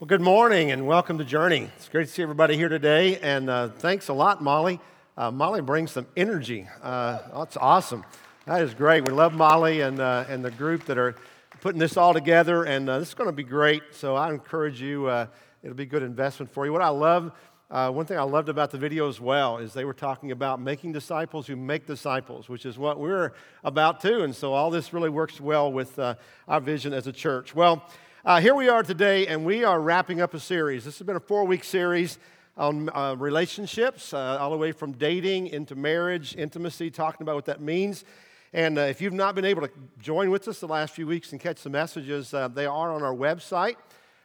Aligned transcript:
Well, 0.00 0.06
good 0.06 0.20
morning 0.20 0.70
and 0.70 0.86
welcome 0.86 1.18
to 1.18 1.24
Journey. 1.24 1.68
It's 1.76 1.88
great 1.88 2.06
to 2.06 2.12
see 2.12 2.22
everybody 2.22 2.54
here 2.54 2.68
today, 2.68 3.18
and 3.18 3.50
uh, 3.50 3.70
thanks 3.70 4.06
a 4.06 4.12
lot, 4.12 4.40
Molly. 4.40 4.78
Uh, 5.16 5.32
Molly 5.32 5.60
brings 5.60 5.90
some 5.90 6.06
energy. 6.16 6.68
Uh, 6.84 7.18
that's 7.36 7.56
awesome. 7.56 8.04
That 8.46 8.62
is 8.62 8.74
great. 8.74 9.04
We 9.04 9.12
love 9.12 9.34
Molly 9.34 9.80
and, 9.80 9.98
uh, 9.98 10.24
and 10.28 10.44
the 10.44 10.52
group 10.52 10.84
that 10.84 10.98
are 10.98 11.16
putting 11.62 11.80
this 11.80 11.96
all 11.96 12.14
together, 12.14 12.62
and 12.62 12.88
uh, 12.88 13.00
this 13.00 13.08
is 13.08 13.14
going 13.14 13.26
to 13.26 13.32
be 13.32 13.42
great. 13.42 13.82
So 13.90 14.14
I 14.14 14.30
encourage 14.30 14.80
you, 14.80 15.08
uh, 15.08 15.26
it'll 15.64 15.74
be 15.74 15.82
a 15.82 15.86
good 15.86 16.04
investment 16.04 16.52
for 16.52 16.64
you. 16.64 16.72
What 16.72 16.80
I 16.80 16.90
love, 16.90 17.32
one 17.68 18.06
thing 18.06 18.20
I 18.20 18.22
loved 18.22 18.48
about 18.48 18.70
the 18.70 18.78
video 18.78 19.08
as 19.08 19.20
well 19.20 19.58
is 19.58 19.72
they 19.72 19.84
were 19.84 19.92
talking 19.92 20.30
about 20.30 20.60
making 20.60 20.92
disciples 20.92 21.48
who 21.48 21.56
make 21.56 21.88
disciples, 21.88 22.48
which 22.48 22.66
is 22.66 22.78
what 22.78 23.00
we're 23.00 23.32
about 23.64 24.00
too. 24.00 24.22
And 24.22 24.32
so 24.32 24.52
all 24.52 24.70
this 24.70 24.92
really 24.92 25.10
works 25.10 25.40
well 25.40 25.72
with 25.72 25.98
our 25.98 26.60
vision 26.60 26.92
as 26.92 27.08
a 27.08 27.12
church. 27.12 27.52
Well, 27.52 27.84
uh, 28.24 28.40
here 28.40 28.54
we 28.54 28.68
are 28.68 28.82
today, 28.82 29.28
and 29.28 29.44
we 29.44 29.62
are 29.62 29.80
wrapping 29.80 30.20
up 30.20 30.34
a 30.34 30.40
series. 30.40 30.84
This 30.84 30.98
has 30.98 31.06
been 31.06 31.16
a 31.16 31.20
four 31.20 31.44
week 31.44 31.62
series 31.62 32.18
on 32.56 32.90
uh, 32.92 33.14
relationships, 33.16 34.12
uh, 34.12 34.38
all 34.40 34.50
the 34.50 34.56
way 34.56 34.72
from 34.72 34.90
dating 34.92 35.46
into 35.46 35.76
marriage, 35.76 36.34
intimacy, 36.34 36.90
talking 36.90 37.22
about 37.22 37.36
what 37.36 37.44
that 37.44 37.60
means. 37.60 38.04
And 38.52 38.76
uh, 38.76 38.82
if 38.82 39.00
you've 39.00 39.12
not 39.12 39.36
been 39.36 39.44
able 39.44 39.62
to 39.62 39.70
join 40.00 40.30
with 40.30 40.48
us 40.48 40.58
the 40.58 40.66
last 40.66 40.94
few 40.94 41.06
weeks 41.06 41.30
and 41.30 41.40
catch 41.40 41.62
the 41.62 41.70
messages, 41.70 42.34
uh, 42.34 42.48
they 42.48 42.66
are 42.66 42.92
on 42.92 43.04
our 43.04 43.14
website. 43.14 43.76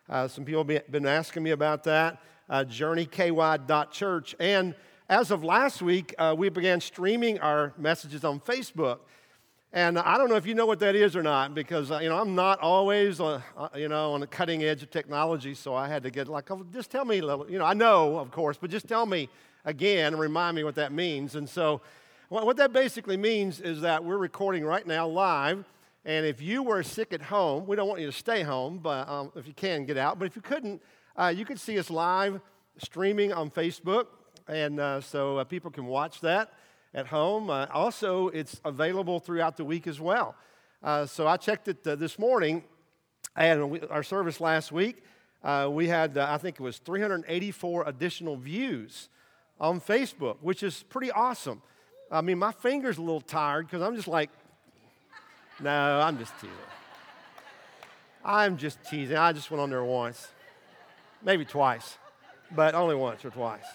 Uh, 0.09 0.27
some 0.27 0.43
people 0.43 0.65
have 0.67 0.91
been 0.91 1.05
asking 1.05 1.43
me 1.43 1.51
about 1.51 1.83
that, 1.83 2.17
journeyky.church. 2.49 4.35
And 4.39 4.73
as 5.07 5.29
of 5.29 5.43
last 5.43 5.83
week, 5.83 6.15
we 6.35 6.49
began 6.49 6.81
streaming 6.81 7.39
our 7.39 7.73
messages 7.77 8.23
on 8.23 8.39
Facebook. 8.39 8.99
And 9.75 9.97
I 9.97 10.19
don't 10.19 10.29
know 10.29 10.35
if 10.35 10.45
you 10.45 10.53
know 10.53 10.67
what 10.67 10.77
that 10.81 10.93
is 10.93 11.15
or 11.15 11.23
not, 11.23 11.55
because 11.55 11.89
uh, 11.89 11.97
you 11.97 12.07
know 12.07 12.21
I'm 12.21 12.35
not 12.35 12.59
always, 12.59 13.19
uh, 13.19 13.41
uh, 13.57 13.69
you 13.75 13.89
know, 13.89 14.13
on 14.13 14.19
the 14.19 14.27
cutting 14.27 14.63
edge 14.63 14.83
of 14.83 14.91
technology. 14.91 15.55
So 15.55 15.73
I 15.73 15.87
had 15.87 16.03
to 16.03 16.11
get 16.11 16.27
like, 16.27 16.51
oh, 16.51 16.63
just 16.71 16.91
tell 16.91 17.05
me 17.05 17.17
a 17.17 17.25
little. 17.25 17.49
You 17.49 17.57
know, 17.57 17.65
I 17.65 17.73
know, 17.73 18.19
of 18.19 18.29
course, 18.29 18.55
but 18.55 18.69
just 18.69 18.87
tell 18.87 19.07
me 19.07 19.29
again 19.65 20.13
and 20.13 20.21
remind 20.21 20.55
me 20.55 20.63
what 20.63 20.75
that 20.75 20.91
means. 20.91 21.33
And 21.33 21.49
so, 21.49 21.81
what 22.29 22.55
that 22.57 22.71
basically 22.71 23.17
means 23.17 23.59
is 23.61 23.81
that 23.81 24.03
we're 24.03 24.19
recording 24.19 24.63
right 24.63 24.85
now 24.85 25.07
live. 25.07 25.65
And 26.05 26.23
if 26.23 26.39
you 26.39 26.61
were 26.61 26.83
sick 26.83 27.11
at 27.11 27.23
home, 27.23 27.65
we 27.65 27.75
don't 27.75 27.87
want 27.87 27.99
you 27.99 28.05
to 28.05 28.11
stay 28.11 28.43
home, 28.43 28.77
but 28.77 29.09
um, 29.09 29.31
if 29.35 29.47
you 29.47 29.53
can, 29.53 29.85
get 29.85 29.97
out. 29.97 30.19
But 30.19 30.25
if 30.25 30.35
you 30.35 30.43
couldn't, 30.43 30.83
uh, 31.15 31.33
you 31.35 31.45
could 31.45 31.59
see 31.59 31.79
us 31.79 31.89
live 31.89 32.41
streaming 32.77 33.33
on 33.33 33.49
Facebook, 33.49 34.05
and 34.47 34.79
uh, 34.79 35.01
so 35.01 35.37
uh, 35.37 35.43
people 35.45 35.71
can 35.71 35.87
watch 35.87 36.21
that 36.21 36.53
at 36.93 37.07
home. 37.07 37.49
Uh, 37.49 37.65
also, 37.73 38.27
it's 38.29 38.59
available 38.65 39.19
throughout 39.19 39.57
the 39.57 39.65
week 39.65 39.87
as 39.87 39.99
well. 39.99 40.35
Uh, 40.81 41.05
so 41.05 41.27
I 41.27 41.37
checked 41.37 41.67
it 41.67 41.85
uh, 41.87 41.95
this 41.95 42.19
morning, 42.19 42.63
and 43.35 43.69
we, 43.71 43.79
our 43.81 44.03
service 44.03 44.39
last 44.41 44.71
week, 44.71 45.03
uh, 45.43 45.69
we 45.71 45.87
had, 45.87 46.17
uh, 46.17 46.27
I 46.29 46.37
think 46.37 46.59
it 46.59 46.63
was 46.63 46.77
384 46.79 47.83
additional 47.87 48.35
views 48.35 49.09
on 49.59 49.81
Facebook, 49.81 50.37
which 50.41 50.63
is 50.63 50.83
pretty 50.83 51.11
awesome. 51.11 51.61
I 52.11 52.21
mean, 52.21 52.37
my 52.37 52.51
finger's 52.51 52.97
a 52.97 53.01
little 53.01 53.21
tired 53.21 53.67
because 53.67 53.81
I'm 53.81 53.95
just 53.95 54.07
like, 54.07 54.29
no, 55.61 55.99
I'm 56.01 56.17
just 56.17 56.33
teasing. 56.39 56.55
I'm 58.23 58.57
just 58.57 58.77
teasing. 58.89 59.17
I 59.17 59.33
just 59.33 59.51
went 59.51 59.61
on 59.61 59.69
there 59.69 59.83
once, 59.83 60.27
maybe 61.23 61.43
twice, 61.43 61.97
but 62.55 62.75
only 62.75 62.95
once 62.95 63.25
or 63.25 63.31
twice. 63.31 63.65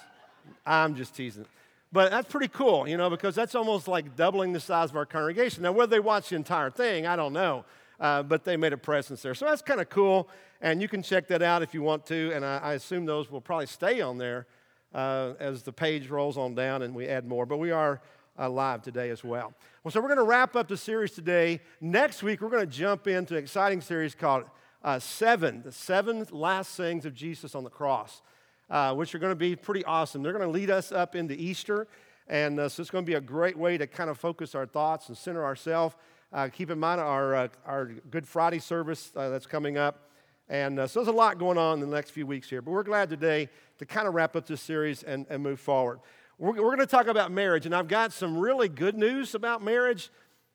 I'm 0.65 0.95
just 0.95 1.15
teasing. 1.15 1.47
But 1.91 2.11
that's 2.11 2.31
pretty 2.31 2.49
cool, 2.49 2.87
you 2.87 2.97
know, 2.97 3.09
because 3.09 3.35
that's 3.35 3.55
almost 3.55 3.89
like 3.89 4.15
doubling 4.15 4.53
the 4.53 4.61
size 4.61 4.91
of 4.91 4.97
our 4.97 5.07
congregation. 5.07 5.63
Now, 5.63 5.73
whether 5.73 5.91
they 5.91 6.01
watch 6.01 6.29
the 6.29 6.37
entire 6.37 6.71
thing, 6.71 7.07
I 7.07 7.17
don't 7.17 7.33
know, 7.33 7.65
uh, 7.99 8.23
but 8.23 8.45
they 8.45 8.57
made 8.57 8.75
a 8.75 8.77
presence 8.77 9.23
there. 9.23 9.35
So 9.35 9.47
that's 9.47 9.63
kind 9.63 9.81
of 9.81 9.89
cool, 9.89 10.29
and 10.61 10.83
you 10.83 10.89
can 10.89 11.03
check 11.03 11.29
that 11.29 11.43
out 11.43 11.63
if 11.63 11.73
you 11.73 11.83
want 11.83 12.05
to, 12.07 12.33
and 12.35 12.45
I, 12.45 12.59
I 12.59 12.73
assume 12.75 13.07
those 13.07 13.31
will 13.31 13.41
probably 13.41 13.67
stay 13.67 14.03
on 14.03 14.19
there 14.19 14.47
uh, 14.95 15.33
as 15.39 15.63
the 15.63 15.73
page 15.73 16.09
rolls 16.09 16.37
on 16.37 16.55
down 16.55 16.83
and 16.83 16.95
we 16.95 17.07
add 17.07 17.27
more. 17.27 17.47
But 17.47 17.59
we 17.59 17.71
are 17.71 18.01
uh, 18.39 18.49
live 18.49 18.83
today 18.83 19.11
as 19.11 19.25
well. 19.25 19.53
Well, 19.83 19.93
so 19.93 20.01
we're 20.01 20.09
going 20.09 20.19
to 20.19 20.25
wrap 20.25 20.57
up 20.57 20.69
the 20.69 20.77
series 20.77 21.13
today. 21.13 21.61
Next 21.81 22.23
week, 22.23 22.41
we're 22.41 22.51
going 22.51 22.67
to 22.67 22.73
jump 22.73 23.07
into 23.07 23.35
an 23.35 23.43
exciting 23.43 23.81
series 23.81 24.15
called 24.15 24.45
uh, 24.85 24.99
Seven, 24.99 25.63
the 25.63 25.73
seven 25.73 26.27
last 26.31 26.75
sayings 26.75 27.05
of 27.05 27.15
Jesus 27.15 27.55
on 27.55 27.65
the 27.65 27.71
cross 27.71 28.23
uh, 28.71 28.95
which 28.95 29.15
are 29.15 29.19
going 29.19 29.33
to 29.33 29.37
be 29.37 29.57
pretty 29.57 29.85
awesome. 29.85 30.23
They're 30.23 30.33
going 30.33 30.45
to 30.45 30.51
lead 30.51 30.71
us 30.71 30.93
up 30.93 31.17
into 31.17 31.35
Easter, 31.35 31.87
and 32.27 32.61
uh, 32.61 32.69
so 32.69 32.81
it's 32.81 32.91
going 32.91 33.05
to 33.05 33.11
be 33.11 33.17
a 33.17 33.21
great 33.21 33.57
way 33.57 33.79
to 33.79 33.87
kind 33.87 34.11
of 34.11 34.19
focus 34.19 34.55
our 34.55 34.67
thoughts 34.67 35.09
and 35.09 35.17
center 35.17 35.45
ourselves. 35.45 35.97
Uh, 36.33 36.49
keep 36.49 36.71
in 36.71 36.79
mind 36.79 37.01
our, 37.01 37.35
uh, 37.35 37.49
our 37.65 37.87
Good 38.11 38.29
Friday 38.29 38.59
service 38.59 39.13
uh, 39.17 39.31
that's 39.31 39.47
coming 39.47 39.79
up. 39.79 40.11
And 40.51 40.81
uh, 40.81 40.87
so 40.87 41.01
there's 41.01 41.09
a 41.09 41.17
lot 41.17 41.39
going 41.39 41.59
on 41.59 41.83
in 41.83 41.89
the 41.89 41.95
next 41.95 42.11
few 42.11 42.27
weeks 42.27 42.49
here, 42.49 42.63
but 42.63 42.71
we're 42.71 42.83
glad 42.83 43.11
today 43.11 43.49
to 43.79 43.87
kind 43.87 44.09
of 44.09 44.15
wrap 44.15 44.35
up 44.35 44.47
this 44.47 44.61
series 44.61 45.03
and, 45.03 45.27
and 45.29 45.43
move 45.43 45.61
forward. 45.61 46.01
We're, 46.39 46.53
we're 46.53 46.77
going 46.77 46.79
to 46.79 46.87
talk 46.87 47.07
about 47.07 47.33
marriage, 47.33 47.67
and 47.67 47.75
I've 47.75 47.89
got 47.89 48.13
some 48.13 48.37
really 48.39 48.69
good 48.69 48.97
news 48.97 49.35
about 49.35 49.63
marriage, 49.63 50.11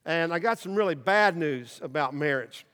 and 0.05 0.33
I 0.33 0.39
got 0.39 0.59
some 0.59 0.75
really 0.75 0.95
bad 0.95 1.37
news 1.37 1.79
about 1.83 2.13
marriage. 2.13 2.65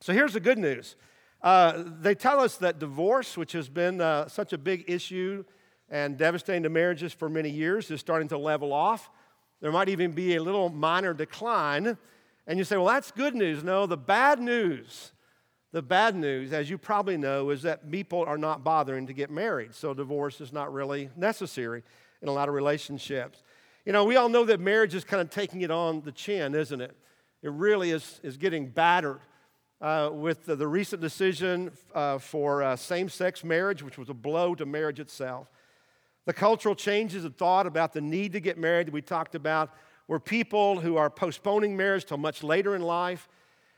So 0.00 0.12
here's 0.12 0.32
the 0.34 0.40
good 0.40 0.58
news 0.58 0.96
uh, 1.42 1.84
they 2.00 2.14
tell 2.14 2.40
us 2.40 2.56
that 2.58 2.78
divorce, 2.78 3.36
which 3.36 3.52
has 3.52 3.68
been 3.68 4.00
uh, 4.00 4.28
such 4.28 4.52
a 4.52 4.58
big 4.58 4.84
issue 4.86 5.44
and 5.88 6.16
devastating 6.16 6.62
to 6.62 6.70
marriages 6.70 7.12
for 7.12 7.28
many 7.28 7.50
years, 7.50 7.90
is 7.90 8.00
starting 8.00 8.28
to 8.28 8.38
level 8.38 8.72
off. 8.72 9.10
There 9.60 9.72
might 9.72 9.88
even 9.88 10.12
be 10.12 10.36
a 10.36 10.42
little 10.42 10.68
minor 10.68 11.12
decline. 11.12 11.98
And 12.46 12.58
you 12.58 12.64
say, 12.64 12.76
well, 12.76 12.86
that's 12.86 13.10
good 13.10 13.34
news. 13.34 13.62
No, 13.62 13.86
the 13.86 13.96
bad 13.96 14.40
news, 14.40 15.12
the 15.72 15.82
bad 15.82 16.14
news, 16.16 16.52
as 16.52 16.70
you 16.70 16.78
probably 16.78 17.16
know, 17.16 17.50
is 17.50 17.62
that 17.62 17.90
people 17.90 18.24
are 18.24 18.38
not 18.38 18.64
bothering 18.64 19.06
to 19.08 19.12
get 19.12 19.30
married. 19.30 19.74
So 19.74 19.94
divorce 19.94 20.40
is 20.40 20.52
not 20.52 20.72
really 20.72 21.10
necessary 21.16 21.82
in 22.22 22.28
a 22.28 22.32
lot 22.32 22.48
of 22.48 22.54
relationships. 22.54 23.42
You 23.84 23.92
know, 23.92 24.04
we 24.04 24.16
all 24.16 24.28
know 24.28 24.44
that 24.44 24.60
marriage 24.60 24.94
is 24.94 25.04
kind 25.04 25.20
of 25.20 25.30
taking 25.30 25.62
it 25.62 25.70
on 25.70 26.02
the 26.02 26.12
chin, 26.12 26.54
isn't 26.54 26.80
it? 26.80 26.96
It 27.42 27.50
really 27.50 27.90
is, 27.90 28.20
is 28.22 28.36
getting 28.36 28.68
battered 28.68 29.20
uh, 29.82 30.10
with 30.12 30.46
the, 30.46 30.54
the, 30.54 30.66
recent 30.66 31.02
decision 31.02 31.72
uh, 31.92 32.16
for 32.16 32.62
uh, 32.62 32.76
same 32.76 33.08
sex 33.08 33.42
marriage, 33.42 33.82
which 33.82 33.98
was 33.98 34.08
a 34.08 34.14
blow 34.14 34.54
to 34.54 34.64
marriage 34.64 35.00
itself. 35.00 35.48
The 36.24 36.32
cultural 36.32 36.76
changes 36.76 37.24
of 37.24 37.34
thought 37.34 37.66
about 37.66 37.92
the 37.92 38.00
need 38.00 38.32
to 38.34 38.40
get 38.40 38.56
married 38.56 38.86
that 38.86 38.94
we 38.94 39.02
talked 39.02 39.34
about 39.34 39.74
were 40.06 40.20
people 40.20 40.78
who 40.78 40.96
are 40.96 41.10
postponing 41.10 41.76
marriage 41.76 42.04
till 42.04 42.16
much 42.16 42.44
later 42.44 42.76
in 42.76 42.82
life. 42.82 43.28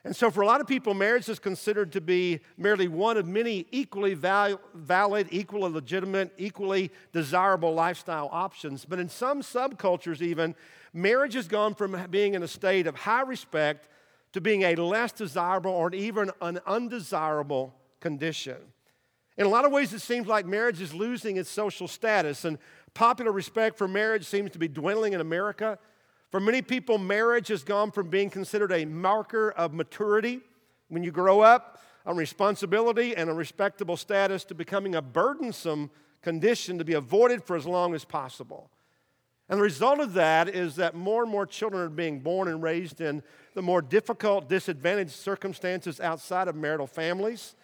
And 0.05 0.15
so, 0.15 0.31
for 0.31 0.43
a 0.43 0.47
lot 0.47 0.61
of 0.61 0.67
people, 0.67 0.93
marriage 0.93 1.27
is 1.31 1.39
considered 1.39 1.91
to 1.93 2.03
be 2.03 2.41
merely 2.59 2.87
one 2.87 3.17
of 3.17 3.27
many 3.27 3.67
equally 3.71 4.13
val- 4.13 4.61
valid, 4.75 5.29
equally 5.31 5.73
legitimate, 5.73 6.35
equally 6.37 6.91
desirable 7.15 7.73
lifestyle 7.73 8.29
options. 8.31 8.85
But 8.85 8.99
in 8.99 9.09
some 9.09 9.41
subcultures, 9.41 10.21
even, 10.21 10.55
marriage 10.93 11.33
has 11.33 11.49
gone 11.49 11.75
from 11.75 11.97
being 12.11 12.35
in 12.35 12.43
a 12.43 12.49
state 12.49 12.87
of 12.87 12.95
high 12.95 13.23
respect 13.23 13.89
to 14.35 14.41
being 14.41 14.65
a 14.65 14.75
less 14.75 15.13
desirable 15.13 15.71
or 15.71 15.95
even 15.95 16.29
an 16.43 16.59
undesirable 16.67 17.73
condition. 18.01 18.57
In 19.39 19.47
a 19.47 19.49
lot 19.49 19.65
of 19.65 19.71
ways, 19.71 19.93
it 19.93 20.01
seems 20.01 20.27
like 20.27 20.45
marriage 20.45 20.81
is 20.81 20.93
losing 20.93 21.37
its 21.37 21.49
social 21.49 21.87
status, 21.87 22.45
and 22.45 22.59
popular 22.95 23.31
respect 23.31 23.79
for 23.79 23.87
marriage 23.87 24.27
seems 24.27 24.51
to 24.51 24.59
be 24.59 24.67
dwindling 24.67 25.13
in 25.13 25.21
America. 25.21 25.79
For 26.33 26.41
many 26.41 26.63
people, 26.63 26.99
marriage 26.99 27.47
has 27.47 27.63
gone 27.63 27.93
from 27.93 28.11
being 28.11 28.29
considered 28.29 28.73
a 28.73 28.85
marker 28.85 29.53
of 29.53 29.73
maturity 29.73 30.41
when 30.89 31.05
you 31.05 31.13
grow 31.13 31.41
up, 31.41 31.81
a 32.05 32.13
responsibility, 32.13 33.15
and 33.15 33.31
a 33.31 33.33
respectable 33.33 33.97
status 33.97 34.43
to 34.47 34.55
becoming 34.57 34.97
a 34.97 35.03
burdensome 35.03 35.91
condition 36.23 36.77
to 36.79 36.85
be 36.85 36.95
avoided 36.95 37.45
for 37.45 37.55
as 37.55 37.67
long 37.67 37.95
as 37.95 38.05
possible. 38.05 38.69
And 39.49 39.59
the 39.59 39.63
result 39.63 40.01
of 40.01 40.15
that 40.15 40.49
is 40.49 40.77
that 40.77 40.95
more 40.95 41.23
and 41.23 41.31
more 41.31 41.47
children 41.47 41.83
are 41.83 41.91
being 41.91 42.21
born 42.21 42.49
and 42.49 42.63
raised 42.63 43.01
in 43.01 43.23
the 43.55 43.63
more 43.63 43.83
difficult, 43.83 44.49
disadvantaged 44.49 45.11
circumstances 45.11 46.01
outside 46.01 46.49
of 46.49 46.57
marital 46.57 46.87
families. 46.87 47.55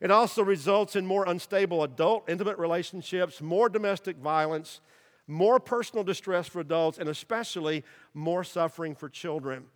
It 0.00 0.10
also 0.10 0.42
results 0.42 0.96
in 0.96 1.06
more 1.06 1.28
unstable 1.28 1.82
adult 1.82 2.28
intimate 2.30 2.58
relationships, 2.58 3.42
more 3.42 3.68
domestic 3.68 4.16
violence, 4.16 4.80
more 5.26 5.60
personal 5.60 6.04
distress 6.04 6.48
for 6.48 6.60
adults, 6.60 6.98
and 6.98 7.08
especially 7.08 7.84
more 8.14 8.42
suffering 8.42 8.94
for 8.94 9.08
children. 9.08 9.66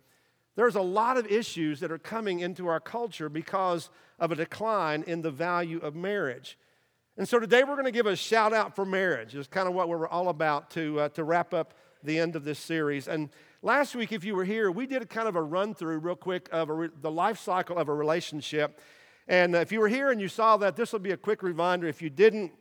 There's 0.55 0.75
a 0.75 0.81
lot 0.81 1.17
of 1.17 1.27
issues 1.27 1.79
that 1.81 1.91
are 1.91 1.99
coming 1.99 2.39
into 2.39 2.67
our 2.67 2.79
culture 2.79 3.29
because 3.29 3.89
of 4.19 4.31
a 4.31 4.35
decline 4.35 5.03
in 5.03 5.21
the 5.21 5.31
value 5.31 5.79
of 5.79 5.95
marriage. 5.95 6.57
And 7.15 7.29
so 7.29 7.39
today 7.39 7.63
we're 7.63 7.75
going 7.75 7.85
to 7.85 7.91
give 7.91 8.07
a 8.07 8.15
shout 8.15 8.53
out 8.53 8.75
for 8.75 8.85
marriage. 8.85 9.35
It's 9.35 9.47
kind 9.47 9.67
of 9.67 9.75
what 9.75 9.87
we're 9.87 10.07
all 10.07 10.29
about 10.29 10.71
to, 10.71 10.99
uh, 10.99 11.09
to 11.09 11.23
wrap 11.23 11.53
up 11.53 11.75
the 12.01 12.17
end 12.17 12.35
of 12.35 12.43
this 12.43 12.57
series. 12.57 13.07
And 13.07 13.29
last 13.61 13.95
week, 13.95 14.11
if 14.11 14.23
you 14.23 14.33
were 14.35 14.43
here, 14.43 14.71
we 14.71 14.87
did 14.87 15.07
kind 15.11 15.27
of 15.27 15.35
a 15.35 15.41
run 15.41 15.75
through, 15.75 15.99
real 15.99 16.15
quick, 16.15 16.49
of 16.51 16.69
re- 16.69 16.89
the 17.01 17.11
life 17.11 17.39
cycle 17.39 17.77
of 17.77 17.87
a 17.87 17.93
relationship. 17.93 18.81
And 19.27 19.55
uh, 19.55 19.59
if 19.59 19.71
you 19.71 19.79
were 19.79 19.89
here 19.89 20.09
and 20.09 20.19
you 20.19 20.27
saw 20.27 20.57
that, 20.57 20.75
this 20.75 20.91
will 20.91 21.01
be 21.01 21.11
a 21.11 21.17
quick 21.17 21.43
reminder. 21.43 21.85
If 21.85 22.01
you 22.01 22.09
didn't, 22.09 22.51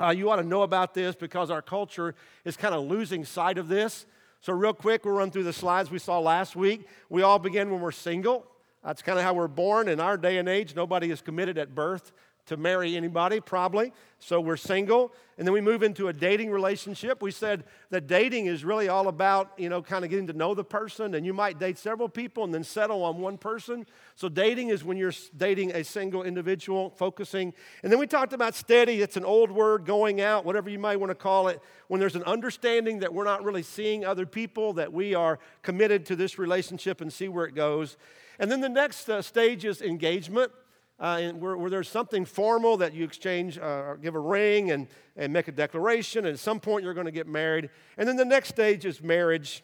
uh, 0.00 0.08
you 0.08 0.28
ought 0.30 0.36
to 0.36 0.42
know 0.42 0.62
about 0.62 0.92
this 0.92 1.14
because 1.14 1.48
our 1.48 1.62
culture 1.62 2.16
is 2.44 2.56
kind 2.56 2.74
of 2.74 2.84
losing 2.86 3.24
sight 3.24 3.56
of 3.56 3.68
this. 3.68 4.04
So, 4.40 4.52
real 4.52 4.74
quick, 4.74 5.04
we'll 5.04 5.14
run 5.14 5.30
through 5.30 5.44
the 5.44 5.52
slides 5.52 5.92
we 5.92 6.00
saw 6.00 6.18
last 6.18 6.56
week. 6.56 6.88
We 7.08 7.22
all 7.22 7.38
begin 7.38 7.70
when 7.70 7.80
we're 7.80 7.92
single. 7.92 8.48
That's 8.84 9.00
kind 9.00 9.16
of 9.16 9.24
how 9.24 9.34
we're 9.34 9.48
born. 9.48 9.88
In 9.88 10.00
our 10.00 10.16
day 10.16 10.38
and 10.38 10.48
age, 10.48 10.74
nobody 10.74 11.12
is 11.12 11.20
committed 11.20 11.56
at 11.56 11.74
birth 11.74 12.12
to 12.46 12.56
marry 12.56 12.96
anybody, 12.96 13.40
probably. 13.40 13.92
So 14.18 14.40
we're 14.40 14.56
single. 14.56 15.12
And 15.36 15.46
then 15.46 15.52
we 15.52 15.60
move 15.60 15.82
into 15.82 16.08
a 16.08 16.12
dating 16.12 16.50
relationship. 16.50 17.20
We 17.20 17.30
said 17.30 17.64
that 17.90 18.06
dating 18.06 18.46
is 18.46 18.64
really 18.64 18.88
all 18.88 19.08
about, 19.08 19.52
you 19.58 19.68
know, 19.68 19.82
kind 19.82 20.04
of 20.04 20.10
getting 20.10 20.28
to 20.28 20.32
know 20.32 20.54
the 20.54 20.64
person. 20.64 21.14
And 21.14 21.26
you 21.26 21.34
might 21.34 21.58
date 21.58 21.76
several 21.76 22.08
people 22.08 22.44
and 22.44 22.54
then 22.54 22.64
settle 22.64 23.04
on 23.04 23.18
one 23.18 23.36
person. 23.36 23.84
So 24.14 24.28
dating 24.28 24.70
is 24.70 24.82
when 24.82 24.96
you're 24.96 25.12
dating 25.36 25.72
a 25.72 25.84
single 25.84 26.22
individual, 26.22 26.90
focusing. 26.90 27.52
And 27.82 27.92
then 27.92 27.98
we 27.98 28.06
talked 28.06 28.32
about 28.32 28.54
steady. 28.54 29.02
It's 29.02 29.18
an 29.18 29.24
old 29.24 29.50
word, 29.50 29.84
going 29.84 30.20
out, 30.22 30.44
whatever 30.44 30.70
you 30.70 30.78
might 30.78 30.96
want 30.96 31.10
to 31.10 31.14
call 31.14 31.48
it. 31.48 31.60
When 31.88 32.00
there's 32.00 32.16
an 32.16 32.24
understanding 32.24 33.00
that 33.00 33.12
we're 33.12 33.24
not 33.24 33.44
really 33.44 33.62
seeing 33.62 34.04
other 34.04 34.24
people, 34.24 34.72
that 34.74 34.92
we 34.92 35.14
are 35.14 35.38
committed 35.62 36.06
to 36.06 36.16
this 36.16 36.38
relationship 36.38 37.02
and 37.02 37.12
see 37.12 37.28
where 37.28 37.44
it 37.44 37.54
goes. 37.54 37.98
And 38.38 38.50
then 38.50 38.60
the 38.60 38.68
next 38.68 39.08
uh, 39.08 39.20
stage 39.20 39.64
is 39.64 39.82
engagement 39.82 40.52
uh, 40.98 41.30
where, 41.32 41.56
where, 41.56 41.70
there's 41.70 41.88
something 41.88 42.24
formal 42.24 42.78
that 42.78 42.94
you 42.94 43.04
exchange, 43.04 43.58
uh, 43.58 43.94
give 43.94 44.14
a 44.14 44.20
ring 44.20 44.70
and, 44.70 44.88
and 45.16 45.32
make 45.32 45.46
a 45.48 45.52
declaration, 45.52 46.24
and 46.24 46.34
at 46.34 46.40
some 46.40 46.58
point 46.58 46.84
you're 46.84 46.94
going 46.94 47.06
to 47.06 47.12
get 47.12 47.26
married. 47.26 47.68
And 47.98 48.08
then 48.08 48.16
the 48.16 48.24
next 48.24 48.48
stage 48.48 48.86
is 48.86 49.02
marriage, 49.02 49.62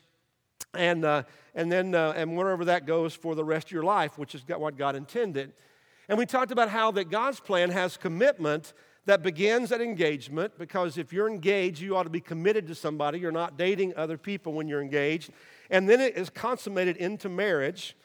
and, 0.75 1.05
uh, 1.05 1.23
and 1.55 1.73
then 1.73 1.95
uh, 1.95 2.13
and 2.17 2.37
wherever 2.37 2.65
that 2.67 2.87
goes 2.87 3.15
for 3.15 3.35
the 3.35 3.45
rest 3.45 3.69
of 3.69 3.73
your 3.73 3.83
life, 3.83 4.19
which 4.19 4.35
is 4.35 4.43
what 4.47 4.77
God 4.77 4.95
intended. 4.95 5.53
And 6.09 6.19
we 6.19 6.27
talked 6.27 6.53
about 6.53 6.69
how 6.69 6.91
that 6.93 7.11
God's 7.11 7.41
plan 7.41 7.71
has 7.71 7.97
commitment 7.97 8.75
that 9.05 9.23
begins 9.23 9.73
at 9.73 9.81
engagement, 9.81 10.53
because 10.59 10.97
if 10.97 11.13
you're 11.13 11.29
engaged, 11.29 11.81
you 11.81 11.97
ought 11.97 12.05
to 12.05 12.11
be 12.11 12.21
committed 12.21 12.69
to 12.69 12.75
somebody. 12.75 13.19
You're 13.19 13.33
not 13.33 13.57
dating 13.59 13.95
other 13.97 14.17
people 14.17 14.53
when 14.53 14.69
you're 14.69 14.83
engaged. 14.83 15.31
And 15.71 15.89
then 15.89 16.01
it 16.01 16.17
is 16.17 16.31
consummated 16.31 16.97
into 16.99 17.29
marriage. 17.29 17.97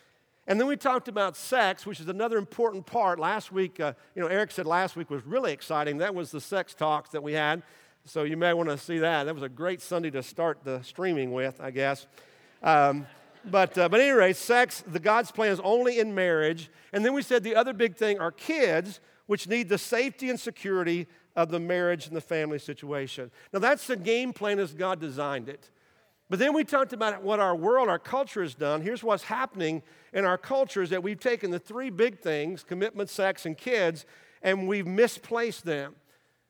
And 0.47 0.57
then 0.59 0.67
we 0.67 0.77
talked 0.77 1.09
about 1.09 1.35
sex, 1.35 1.85
which 1.85 1.99
is 1.99 2.07
another 2.07 2.37
important 2.37 2.85
part. 2.85 3.19
Last 3.19 3.51
week, 3.51 3.81
uh, 3.81 3.93
you 4.15 4.21
know, 4.21 4.29
Eric 4.29 4.51
said 4.51 4.65
last 4.65 4.95
week 4.95 5.09
was 5.09 5.25
really 5.25 5.51
exciting. 5.51 5.97
That 5.97 6.15
was 6.15 6.31
the 6.31 6.39
sex 6.39 6.73
talks 6.73 7.09
that 7.09 7.21
we 7.21 7.33
had. 7.33 7.63
So 8.05 8.23
you 8.23 8.37
may 8.37 8.53
want 8.53 8.69
to 8.69 8.77
see 8.77 8.99
that. 8.99 9.25
That 9.25 9.33
was 9.33 9.43
a 9.43 9.49
great 9.49 9.81
Sunday 9.81 10.09
to 10.11 10.23
start 10.23 10.59
the 10.63 10.81
streaming 10.83 11.33
with, 11.33 11.59
I 11.59 11.71
guess. 11.71 12.07
Um, 12.63 13.05
but, 13.43 13.77
uh, 13.77 13.89
but 13.89 13.99
anyway, 13.99 14.31
sex, 14.31 14.83
the 14.87 14.99
God's 14.99 15.31
plan 15.31 15.51
is 15.51 15.59
only 15.59 15.99
in 15.99 16.15
marriage. 16.15 16.69
And 16.93 17.03
then 17.03 17.13
we 17.13 17.21
said 17.21 17.43
the 17.43 17.55
other 17.55 17.73
big 17.73 17.97
thing 17.97 18.19
are 18.19 18.31
kids, 18.31 19.01
which 19.25 19.49
need 19.49 19.67
the 19.67 19.77
safety 19.77 20.29
and 20.29 20.39
security 20.39 21.07
of 21.35 21.49
the 21.49 21.59
marriage 21.59 22.07
and 22.07 22.15
the 22.15 22.21
family 22.21 22.59
situation. 22.59 23.31
Now, 23.51 23.59
that's 23.59 23.87
the 23.87 23.97
game 23.97 24.31
plan 24.31 24.59
as 24.59 24.73
God 24.73 25.01
designed 25.01 25.49
it. 25.49 25.69
But 26.29 26.39
then 26.39 26.53
we 26.53 26.63
talked 26.63 26.91
about 26.91 27.23
what 27.23 27.39
our 27.39 27.55
world, 27.55 27.87
our 27.87 27.99
culture 27.99 28.41
has 28.41 28.53
done. 28.53 28.81
Here's 28.81 29.03
what's 29.03 29.23
happening 29.23 29.81
in 30.11 30.25
our 30.25 30.37
culture 30.37 30.81
is 30.81 30.89
that 30.89 31.01
we've 31.01 31.19
taken 31.19 31.51
the 31.51 31.59
three 31.59 31.89
big 31.89 32.19
things 32.19 32.63
commitment, 32.63 33.09
sex, 33.09 33.45
and 33.45 33.57
kids 33.57 34.05
and 34.41 34.67
we've 34.67 34.87
misplaced 34.87 35.65
them. 35.65 35.95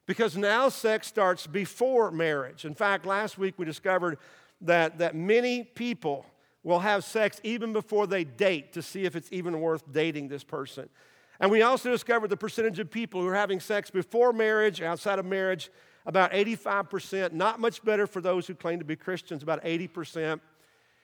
Because 0.06 0.38
now 0.38 0.70
sex 0.70 1.08
starts 1.08 1.48
before 1.48 2.12
marriage. 2.12 2.64
In 2.64 2.74
fact, 2.74 3.06
last 3.06 3.38
week 3.38 3.56
we 3.58 3.66
discovered 3.66 4.18
that, 4.62 5.00
that 5.00 5.16
many 5.16 5.64
people 5.64 6.26
will 6.64 6.80
have 6.80 7.04
sex 7.04 7.42
even 7.44 7.74
before 7.74 8.08
they 8.08 8.24
date 8.24 8.72
to 8.74 8.82
see 8.82 9.04
if 9.04 9.16
it's 9.16 9.30
even 9.32 9.60
worth 9.60 9.92
dating 9.92 10.30
this 10.30 10.46
person. 10.46 10.88
And 11.40 11.52
we 11.52 11.62
also 11.62 11.92
discovered 11.92 12.30
the 12.30 12.38
percentage 12.38 12.80
of 12.80 12.90
people 12.90 13.22
who 13.22 13.28
are 13.28 13.36
having 13.36 13.60
sex 13.60 13.92
before 13.92 14.32
marriage, 14.32 14.82
outside 14.82 15.20
of 15.20 15.26
marriage, 15.26 15.70
about 16.08 16.32
85%, 16.32 17.34
not 17.34 17.60
much 17.60 17.84
better 17.84 18.08
for 18.08 18.22
those 18.22 18.48
who 18.48 18.56
claim 18.56 18.80
to 18.80 18.86
be 18.86 18.96
Christians, 18.96 19.44
about 19.44 19.62
80%. 19.64 20.40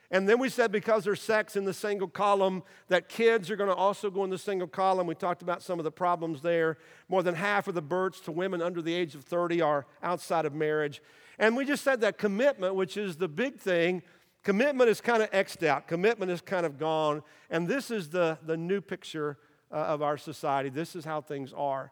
And 0.10 0.30
then 0.30 0.40
we 0.40 0.48
said 0.48 0.72
because 0.72 1.04
there's 1.04 1.22
sex 1.22 1.58
in 1.58 1.66
the 1.66 1.74
single 1.74 2.08
column, 2.08 2.64
that 2.88 3.10
kids 3.10 3.52
are 3.52 3.58
going 3.58 3.70
to 3.70 3.76
also 3.76 4.10
go 4.10 4.24
in 4.24 4.30
the 4.30 4.38
single 4.38 4.68
column. 4.68 5.06
We 5.06 5.16
talked 5.16 5.42
about 5.42 5.62
some 5.62 5.78
of 5.78 5.84
the 5.84 5.92
problems 5.92 6.42
there. 6.42 6.78
More 7.10 7.22
than 7.22 7.36
half 7.36 7.68
of 7.68 7.76
the 7.76 7.82
births 7.82 8.22
to 8.22 8.32
women 8.32 8.62
under 8.62 8.82
the 8.82 8.94
age 8.94 9.14
of 9.14 9.26
30 9.26 9.62
are 9.62 9.86
outside 10.02 10.46
of 10.46 10.54
marriage. 10.54 11.02
And 11.38 11.58
we 11.58 11.66
just 11.66 11.84
said 11.84 12.00
that 12.02 12.18
commitment, 12.18 12.76
which 12.76 12.96
is 12.96 13.18
the 13.18 13.28
big 13.28 13.58
thing, 13.58 14.04
commitment 14.44 14.90
is 14.90 15.02
kind 15.02 15.22
of 15.22 15.30
xed 15.32 15.68
out. 15.68 15.88
Commitment 15.88 16.32
is 16.32 16.40
kind 16.40 16.66
of 16.66 16.78
gone. 16.78 17.24
And 17.50 17.68
this 17.68 17.92
is 17.92 18.10
the, 18.10 18.38
the 18.46 18.56
new 18.56 18.80
picture 18.80 19.38
uh, 19.70 19.76
of 19.76 20.02
our 20.02 20.18
society. 20.18 20.70
This 20.70 20.96
is 20.96 21.04
how 21.04 21.20
things 21.20 21.52
are. 21.52 21.92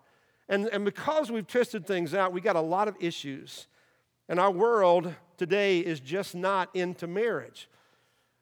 And, 0.51 0.68
and 0.68 0.83
because 0.83 1.31
we've 1.31 1.48
twisted 1.48 1.88
things 1.88 2.13
out, 2.13 2.33
we 2.33 2.42
got 2.42 2.57
a 2.57 2.62
lot 2.62 2.89
of 2.89 2.95
issues. 3.00 3.68
And 4.27 4.38
our 4.38 4.51
world 4.51 5.15
today 5.38 5.80
is 5.80 6.01
just 6.01 6.36
not 6.36 6.69
into 6.75 7.07
marriage. 7.07 7.69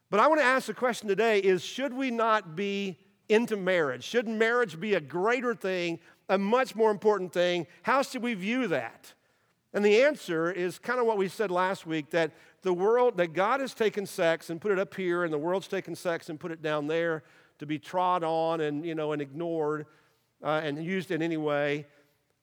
But 0.09 0.19
I 0.19 0.27
want 0.27 0.41
to 0.41 0.45
ask 0.45 0.65
the 0.65 0.73
question 0.73 1.07
today 1.07 1.37
is 1.37 1.63
should 1.63 1.93
we 1.93 2.09
not 2.09 2.55
be 2.55 2.97
into 3.29 3.55
marriage? 3.55 4.03
Should 4.03 4.27
marriage 4.27 4.79
be 4.79 4.95
a 4.95 4.99
greater 4.99 5.53
thing, 5.53 5.99
a 6.27 6.37
much 6.39 6.75
more 6.75 6.89
important 6.89 7.31
thing? 7.31 7.67
How 7.83 8.01
should 8.01 8.23
we 8.23 8.33
view 8.33 8.67
that? 8.69 9.13
And 9.71 9.85
the 9.85 10.01
answer 10.01 10.51
is 10.51 10.79
kind 10.79 10.99
of 10.99 11.05
what 11.05 11.17
we 11.17 11.27
said 11.27 11.51
last 11.51 11.85
week 11.85 12.09
that 12.09 12.31
the 12.63 12.73
world, 12.73 13.17
that 13.17 13.33
God 13.33 13.59
has 13.59 13.75
taken 13.75 14.07
sex 14.07 14.49
and 14.49 14.59
put 14.59 14.71
it 14.71 14.79
up 14.79 14.95
here, 14.95 15.25
and 15.25 15.31
the 15.31 15.37
world's 15.37 15.67
taken 15.67 15.95
sex 15.95 16.29
and 16.29 16.39
put 16.39 16.51
it 16.51 16.63
down 16.63 16.87
there 16.87 17.21
to 17.59 17.67
be 17.67 17.77
trod 17.77 18.23
on 18.23 18.61
and, 18.61 18.83
you 18.83 18.95
know, 18.95 19.11
and 19.11 19.21
ignored 19.21 19.85
uh, 20.43 20.61
and 20.63 20.83
used 20.83 21.11
in 21.11 21.21
any 21.21 21.37
way. 21.37 21.85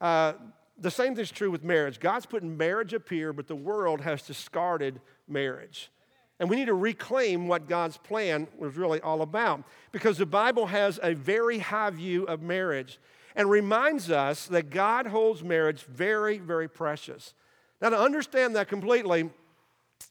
Uh, 0.01 0.35
the 0.79 0.91
same 0.91 1.15
thing 1.15 1.23
is 1.23 1.31
true 1.31 1.51
with 1.51 1.65
marriage. 1.65 2.01
God's 2.01 2.27
putting 2.27 2.57
marriage 2.57 2.93
up 2.93 3.09
here, 3.09 3.33
but 3.33 3.47
the 3.47 3.57
world 3.57 4.01
has 4.03 4.23
discarded 4.23 5.01
marriage. 5.27 5.91
And 6.39 6.51
we 6.51 6.57
need 6.57 6.67
to 6.67 6.75
reclaim 6.75 7.49
what 7.49 7.67
God's 7.67 7.97
plan 7.97 8.47
was 8.59 8.77
really 8.77 9.01
all 9.01 9.23
about 9.23 9.65
because 9.91 10.19
the 10.19 10.27
Bible 10.27 10.67
has 10.67 11.01
a 11.03 11.15
very 11.15 11.59
high 11.59 11.91
view 11.91 12.25
of 12.25 12.43
marriage 12.43 12.99
and 13.35 13.49
reminds 13.49 14.11
us 14.11 14.47
that 14.49 14.71
God 14.71 15.07
holds 15.07 15.43
marriage 15.43 15.83
very, 15.83 16.39
very 16.39 16.69
precious. 16.69 17.33
Now, 17.81 17.91
to 17.91 17.99
understand 17.99 18.57
that 18.57 18.69
completely, 18.69 19.31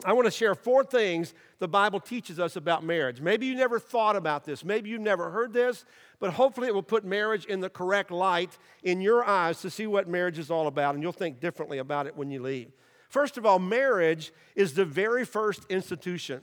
I 0.03 0.13
want 0.13 0.25
to 0.25 0.31
share 0.31 0.55
four 0.55 0.83
things 0.83 1.33
the 1.59 1.67
Bible 1.67 1.99
teaches 1.99 2.39
us 2.39 2.55
about 2.55 2.83
marriage. 2.83 3.21
Maybe 3.21 3.45
you 3.45 3.55
never 3.55 3.79
thought 3.79 4.15
about 4.15 4.45
this, 4.45 4.65
maybe 4.65 4.89
you've 4.89 5.01
never 5.01 5.29
heard 5.29 5.53
this, 5.53 5.85
but 6.19 6.33
hopefully 6.33 6.67
it 6.67 6.73
will 6.73 6.83
put 6.83 7.05
marriage 7.05 7.45
in 7.45 7.59
the 7.59 7.69
correct 7.69 8.11
light 8.11 8.57
in 8.83 9.01
your 9.01 9.23
eyes 9.23 9.61
to 9.61 9.69
see 9.69 9.87
what 9.87 10.07
marriage 10.07 10.39
is 10.39 10.49
all 10.51 10.67
about, 10.67 10.95
and 10.95 11.03
you'll 11.03 11.11
think 11.11 11.39
differently 11.39 11.77
about 11.77 12.07
it 12.07 12.15
when 12.15 12.29
you 12.29 12.41
leave. 12.41 12.71
First 13.09 13.37
of 13.37 13.45
all, 13.45 13.59
marriage 13.59 14.33
is 14.55 14.73
the 14.73 14.85
very 14.85 15.25
first 15.25 15.65
institution. 15.69 16.41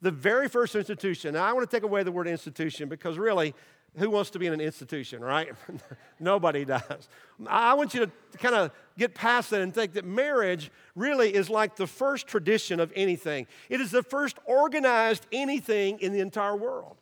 The 0.00 0.10
very 0.10 0.48
first 0.48 0.74
institution. 0.74 1.34
Now, 1.34 1.44
I 1.44 1.52
want 1.52 1.68
to 1.68 1.76
take 1.76 1.82
away 1.82 2.02
the 2.02 2.12
word 2.12 2.28
institution 2.28 2.88
because 2.88 3.18
really, 3.18 3.54
who 3.96 4.10
wants 4.10 4.30
to 4.30 4.38
be 4.38 4.46
in 4.46 4.52
an 4.52 4.60
institution, 4.60 5.22
right? 5.22 5.48
Nobody 6.20 6.64
does. 6.64 7.08
I 7.46 7.74
want 7.74 7.94
you 7.94 8.06
to 8.06 8.38
kind 8.38 8.54
of 8.54 8.70
get 8.96 9.14
past 9.14 9.50
that 9.50 9.60
and 9.60 9.74
think 9.74 9.94
that 9.94 10.04
marriage 10.04 10.70
really 10.94 11.34
is 11.34 11.50
like 11.50 11.76
the 11.76 11.86
first 11.86 12.26
tradition 12.26 12.80
of 12.80 12.92
anything. 12.94 13.46
It 13.68 13.80
is 13.80 13.90
the 13.90 14.02
first 14.02 14.38
organized 14.44 15.26
anything 15.32 15.98
in 16.00 16.12
the 16.12 16.20
entire 16.20 16.56
world. 16.56 16.96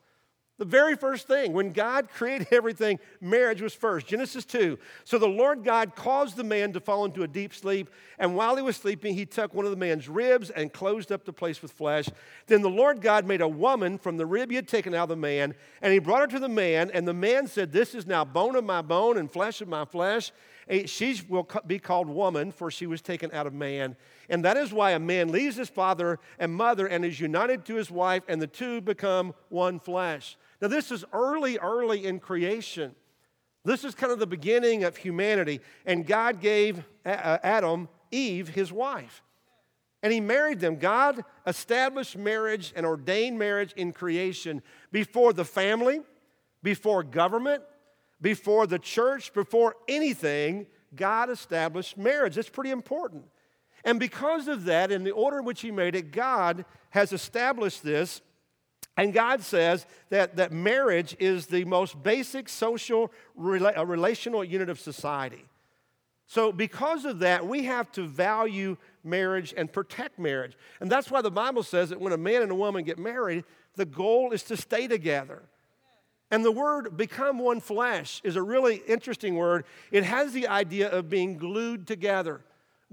The 0.58 0.64
very 0.64 0.96
first 0.96 1.26
thing, 1.26 1.52
when 1.52 1.72
God 1.72 2.08
created 2.14 2.48
everything, 2.50 2.98
marriage 3.20 3.60
was 3.60 3.74
first. 3.74 4.06
Genesis 4.06 4.44
2. 4.46 4.78
So 5.04 5.18
the 5.18 5.28
Lord 5.28 5.64
God 5.64 5.94
caused 5.94 6.36
the 6.36 6.44
man 6.44 6.72
to 6.72 6.80
fall 6.80 7.04
into 7.04 7.22
a 7.22 7.28
deep 7.28 7.54
sleep, 7.54 7.90
and 8.18 8.34
while 8.34 8.56
he 8.56 8.62
was 8.62 8.76
sleeping, 8.76 9.14
he 9.14 9.26
took 9.26 9.52
one 9.52 9.66
of 9.66 9.70
the 9.70 9.76
man's 9.76 10.08
ribs 10.08 10.48
and 10.48 10.72
closed 10.72 11.12
up 11.12 11.24
the 11.24 11.32
place 11.32 11.60
with 11.60 11.72
flesh. 11.72 12.08
Then 12.46 12.62
the 12.62 12.70
Lord 12.70 13.02
God 13.02 13.26
made 13.26 13.42
a 13.42 13.48
woman 13.48 13.98
from 13.98 14.16
the 14.16 14.24
rib 14.24 14.50
he 14.50 14.56
had 14.56 14.68
taken 14.68 14.94
out 14.94 15.04
of 15.04 15.08
the 15.10 15.16
man, 15.16 15.54
and 15.82 15.92
he 15.92 15.98
brought 15.98 16.22
her 16.22 16.26
to 16.28 16.38
the 16.38 16.48
man, 16.48 16.90
and 16.94 17.06
the 17.06 17.14
man 17.14 17.46
said, 17.46 17.72
This 17.72 17.94
is 17.94 18.06
now 18.06 18.24
bone 18.24 18.56
of 18.56 18.64
my 18.64 18.80
bone 18.80 19.18
and 19.18 19.30
flesh 19.30 19.60
of 19.60 19.68
my 19.68 19.84
flesh. 19.84 20.32
She 20.86 21.20
will 21.28 21.48
be 21.66 21.78
called 21.78 22.08
woman, 22.08 22.50
for 22.50 22.70
she 22.70 22.86
was 22.86 23.00
taken 23.00 23.30
out 23.32 23.46
of 23.46 23.52
man. 23.52 23.94
And 24.28 24.44
that 24.44 24.56
is 24.56 24.72
why 24.72 24.92
a 24.92 24.98
man 24.98 25.30
leaves 25.30 25.56
his 25.56 25.68
father 25.68 26.18
and 26.40 26.52
mother 26.52 26.86
and 26.86 27.04
is 27.04 27.20
united 27.20 27.64
to 27.66 27.76
his 27.76 27.90
wife, 27.90 28.22
and 28.26 28.40
the 28.40 28.48
two 28.48 28.80
become 28.80 29.34
one 29.48 29.78
flesh. 29.78 30.36
Now, 30.60 30.68
this 30.68 30.90
is 30.90 31.04
early, 31.12 31.58
early 31.58 32.06
in 32.06 32.18
creation. 32.18 32.94
This 33.64 33.84
is 33.84 33.94
kind 33.94 34.12
of 34.12 34.18
the 34.18 34.26
beginning 34.26 34.84
of 34.84 34.96
humanity. 34.96 35.60
And 35.84 36.06
God 36.06 36.40
gave 36.40 36.78
uh, 37.04 37.38
Adam 37.42 37.88
Eve, 38.10 38.48
his 38.48 38.72
wife. 38.72 39.22
And 40.02 40.12
he 40.12 40.20
married 40.20 40.60
them. 40.60 40.76
God 40.76 41.24
established 41.46 42.16
marriage 42.16 42.72
and 42.76 42.86
ordained 42.86 43.38
marriage 43.38 43.72
in 43.76 43.92
creation 43.92 44.62
before 44.92 45.32
the 45.32 45.44
family, 45.44 46.00
before 46.62 47.02
government, 47.02 47.62
before 48.20 48.66
the 48.66 48.78
church, 48.78 49.32
before 49.34 49.74
anything. 49.88 50.66
God 50.94 51.28
established 51.28 51.98
marriage. 51.98 52.36
That's 52.36 52.48
pretty 52.48 52.70
important. 52.70 53.24
And 53.84 53.98
because 53.98 54.48
of 54.48 54.64
that, 54.64 54.90
in 54.90 55.04
the 55.04 55.10
order 55.12 55.38
in 55.38 55.44
which 55.44 55.60
he 55.60 55.70
made 55.70 55.94
it, 55.94 56.12
God 56.12 56.64
has 56.90 57.12
established 57.12 57.82
this 57.82 58.20
and 58.96 59.12
God 59.12 59.42
says 59.42 59.86
that, 60.08 60.36
that 60.36 60.52
marriage 60.52 61.16
is 61.18 61.46
the 61.46 61.64
most 61.64 62.02
basic 62.02 62.48
social 62.48 63.12
rela- 63.38 63.76
uh, 63.76 63.84
relational 63.84 64.42
unit 64.42 64.70
of 64.70 64.80
society. 64.80 65.44
So, 66.28 66.50
because 66.50 67.04
of 67.04 67.20
that, 67.20 67.46
we 67.46 67.64
have 67.64 67.92
to 67.92 68.06
value 68.06 68.76
marriage 69.04 69.54
and 69.56 69.72
protect 69.72 70.18
marriage. 70.18 70.56
And 70.80 70.90
that's 70.90 71.10
why 71.10 71.20
the 71.20 71.30
Bible 71.30 71.62
says 71.62 71.90
that 71.90 72.00
when 72.00 72.12
a 72.12 72.16
man 72.16 72.42
and 72.42 72.50
a 72.50 72.54
woman 72.54 72.82
get 72.84 72.98
married, 72.98 73.44
the 73.76 73.84
goal 73.84 74.32
is 74.32 74.42
to 74.44 74.56
stay 74.56 74.88
together. 74.88 75.42
And 76.30 76.44
the 76.44 76.50
word 76.50 76.96
become 76.96 77.38
one 77.38 77.60
flesh 77.60 78.20
is 78.24 78.34
a 78.34 78.42
really 78.42 78.82
interesting 78.88 79.36
word. 79.36 79.64
It 79.92 80.02
has 80.02 80.32
the 80.32 80.48
idea 80.48 80.90
of 80.90 81.08
being 81.08 81.38
glued 81.38 81.86
together. 81.86 82.40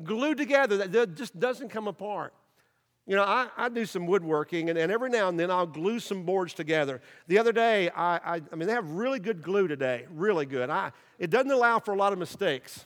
Glued 0.03 0.37
together, 0.37 0.77
that 0.77 1.15
just 1.15 1.39
doesn't 1.39 1.69
come 1.69 1.87
apart. 1.87 2.33
You 3.05 3.17
know, 3.17 3.23
I, 3.23 3.49
I 3.57 3.67
do 3.67 3.85
some 3.85 4.07
woodworking, 4.07 4.69
and, 4.69 4.79
and 4.79 4.89
every 4.89 5.09
now 5.09 5.27
and 5.27 5.37
then 5.37 5.51
I'll 5.51 5.67
glue 5.67 5.99
some 5.99 6.23
boards 6.23 6.53
together. 6.53 7.01
The 7.27 7.37
other 7.37 7.51
day, 7.51 7.89
I, 7.89 8.35
I, 8.35 8.41
I 8.51 8.55
mean, 8.55 8.67
they 8.67 8.73
have 8.73 8.89
really 8.91 9.19
good 9.19 9.41
glue 9.41 9.67
today, 9.67 10.05
really 10.09 10.45
good. 10.45 10.69
I, 10.69 10.91
it 11.19 11.29
doesn't 11.29 11.51
allow 11.51 11.79
for 11.79 11.93
a 11.93 11.97
lot 11.97 12.13
of 12.13 12.19
mistakes. 12.19 12.85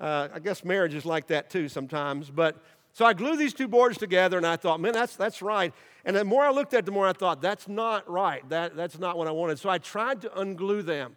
Uh, 0.00 0.28
I 0.34 0.40
guess 0.40 0.64
marriage 0.64 0.94
is 0.94 1.06
like 1.06 1.28
that 1.28 1.48
too 1.48 1.68
sometimes. 1.68 2.28
But 2.28 2.60
so 2.92 3.04
I 3.04 3.12
glued 3.12 3.38
these 3.38 3.54
two 3.54 3.68
boards 3.68 3.98
together, 3.98 4.36
and 4.36 4.46
I 4.46 4.56
thought, 4.56 4.80
man, 4.80 4.92
that's, 4.92 5.14
that's 5.14 5.40
right. 5.40 5.72
And 6.04 6.16
the 6.16 6.24
more 6.24 6.42
I 6.42 6.50
looked 6.50 6.74
at 6.74 6.80
it, 6.80 6.86
the 6.86 6.92
more 6.92 7.06
I 7.06 7.12
thought, 7.12 7.40
that's 7.40 7.68
not 7.68 8.10
right. 8.10 8.46
That, 8.48 8.74
that's 8.74 8.98
not 8.98 9.16
what 9.16 9.28
I 9.28 9.30
wanted. 9.30 9.60
So 9.60 9.70
I 9.70 9.78
tried 9.78 10.22
to 10.22 10.28
unglue 10.30 10.84
them. 10.84 11.14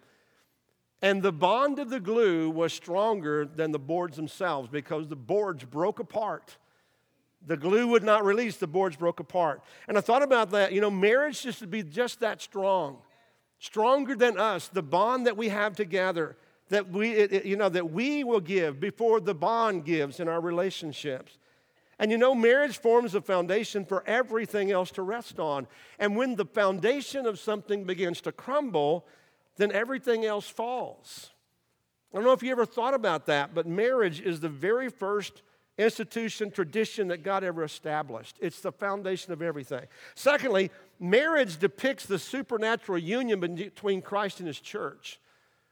And 1.01 1.23
the 1.23 1.33
bond 1.33 1.79
of 1.79 1.89
the 1.89 1.99
glue 1.99 2.51
was 2.51 2.73
stronger 2.73 3.45
than 3.45 3.71
the 3.71 3.79
boards 3.79 4.15
themselves 4.15 4.69
because 4.69 5.07
the 5.07 5.15
boards 5.15 5.63
broke 5.63 5.99
apart. 5.99 6.57
The 7.47 7.57
glue 7.57 7.87
would 7.87 8.03
not 8.03 8.25
release, 8.25 8.57
the 8.57 8.67
boards 8.67 8.95
broke 8.95 9.19
apart. 9.19 9.61
And 9.87 9.97
I 9.97 10.01
thought 10.01 10.23
about 10.23 10.51
that. 10.51 10.73
You 10.73 10.81
know, 10.81 10.91
marriage 10.91 11.43
just 11.43 11.59
to 11.59 11.67
be 11.67 11.83
just 11.83 12.19
that 12.21 12.41
strong, 12.41 12.97
stronger 13.59 14.15
than 14.15 14.37
us, 14.37 14.67
the 14.67 14.81
bond 14.81 15.27
that 15.27 15.37
we 15.37 15.49
have 15.49 15.75
together, 15.75 16.37
that 16.69 16.89
we, 16.89 17.11
it, 17.11 17.45
you 17.45 17.55
know, 17.55 17.69
that 17.69 17.91
we 17.91 18.23
will 18.23 18.39
give 18.39 18.79
before 18.79 19.19
the 19.19 19.35
bond 19.35 19.85
gives 19.85 20.19
in 20.19 20.27
our 20.27 20.41
relationships. 20.41 21.37
And 21.99 22.11
you 22.11 22.17
know, 22.17 22.35
marriage 22.35 22.77
forms 22.77 23.15
a 23.15 23.21
foundation 23.21 23.85
for 23.85 24.03
everything 24.05 24.71
else 24.71 24.91
to 24.91 25.01
rest 25.01 25.39
on. 25.39 25.67
And 25.97 26.17
when 26.17 26.35
the 26.35 26.45
foundation 26.45 27.25
of 27.25 27.39
something 27.39 27.85
begins 27.85 28.19
to 28.21 28.31
crumble, 28.31 29.05
then 29.57 29.71
everything 29.71 30.25
else 30.25 30.49
falls. 30.49 31.31
I 32.11 32.17
don't 32.17 32.25
know 32.25 32.33
if 32.33 32.43
you 32.43 32.51
ever 32.51 32.65
thought 32.65 32.93
about 32.93 33.27
that, 33.27 33.53
but 33.53 33.65
marriage 33.65 34.19
is 34.19 34.39
the 34.39 34.49
very 34.49 34.89
first 34.89 35.41
institution, 35.77 36.51
tradition 36.51 37.09
that 37.09 37.23
God 37.23 37.43
ever 37.43 37.63
established. 37.63 38.37
It's 38.41 38.61
the 38.61 38.71
foundation 38.71 39.33
of 39.33 39.41
everything. 39.41 39.85
Secondly, 40.15 40.71
marriage 40.99 41.57
depicts 41.57 42.05
the 42.05 42.19
supernatural 42.19 42.97
union 42.97 43.39
between 43.39 44.01
Christ 44.01 44.39
and 44.39 44.47
his 44.47 44.59
church. 44.59 45.19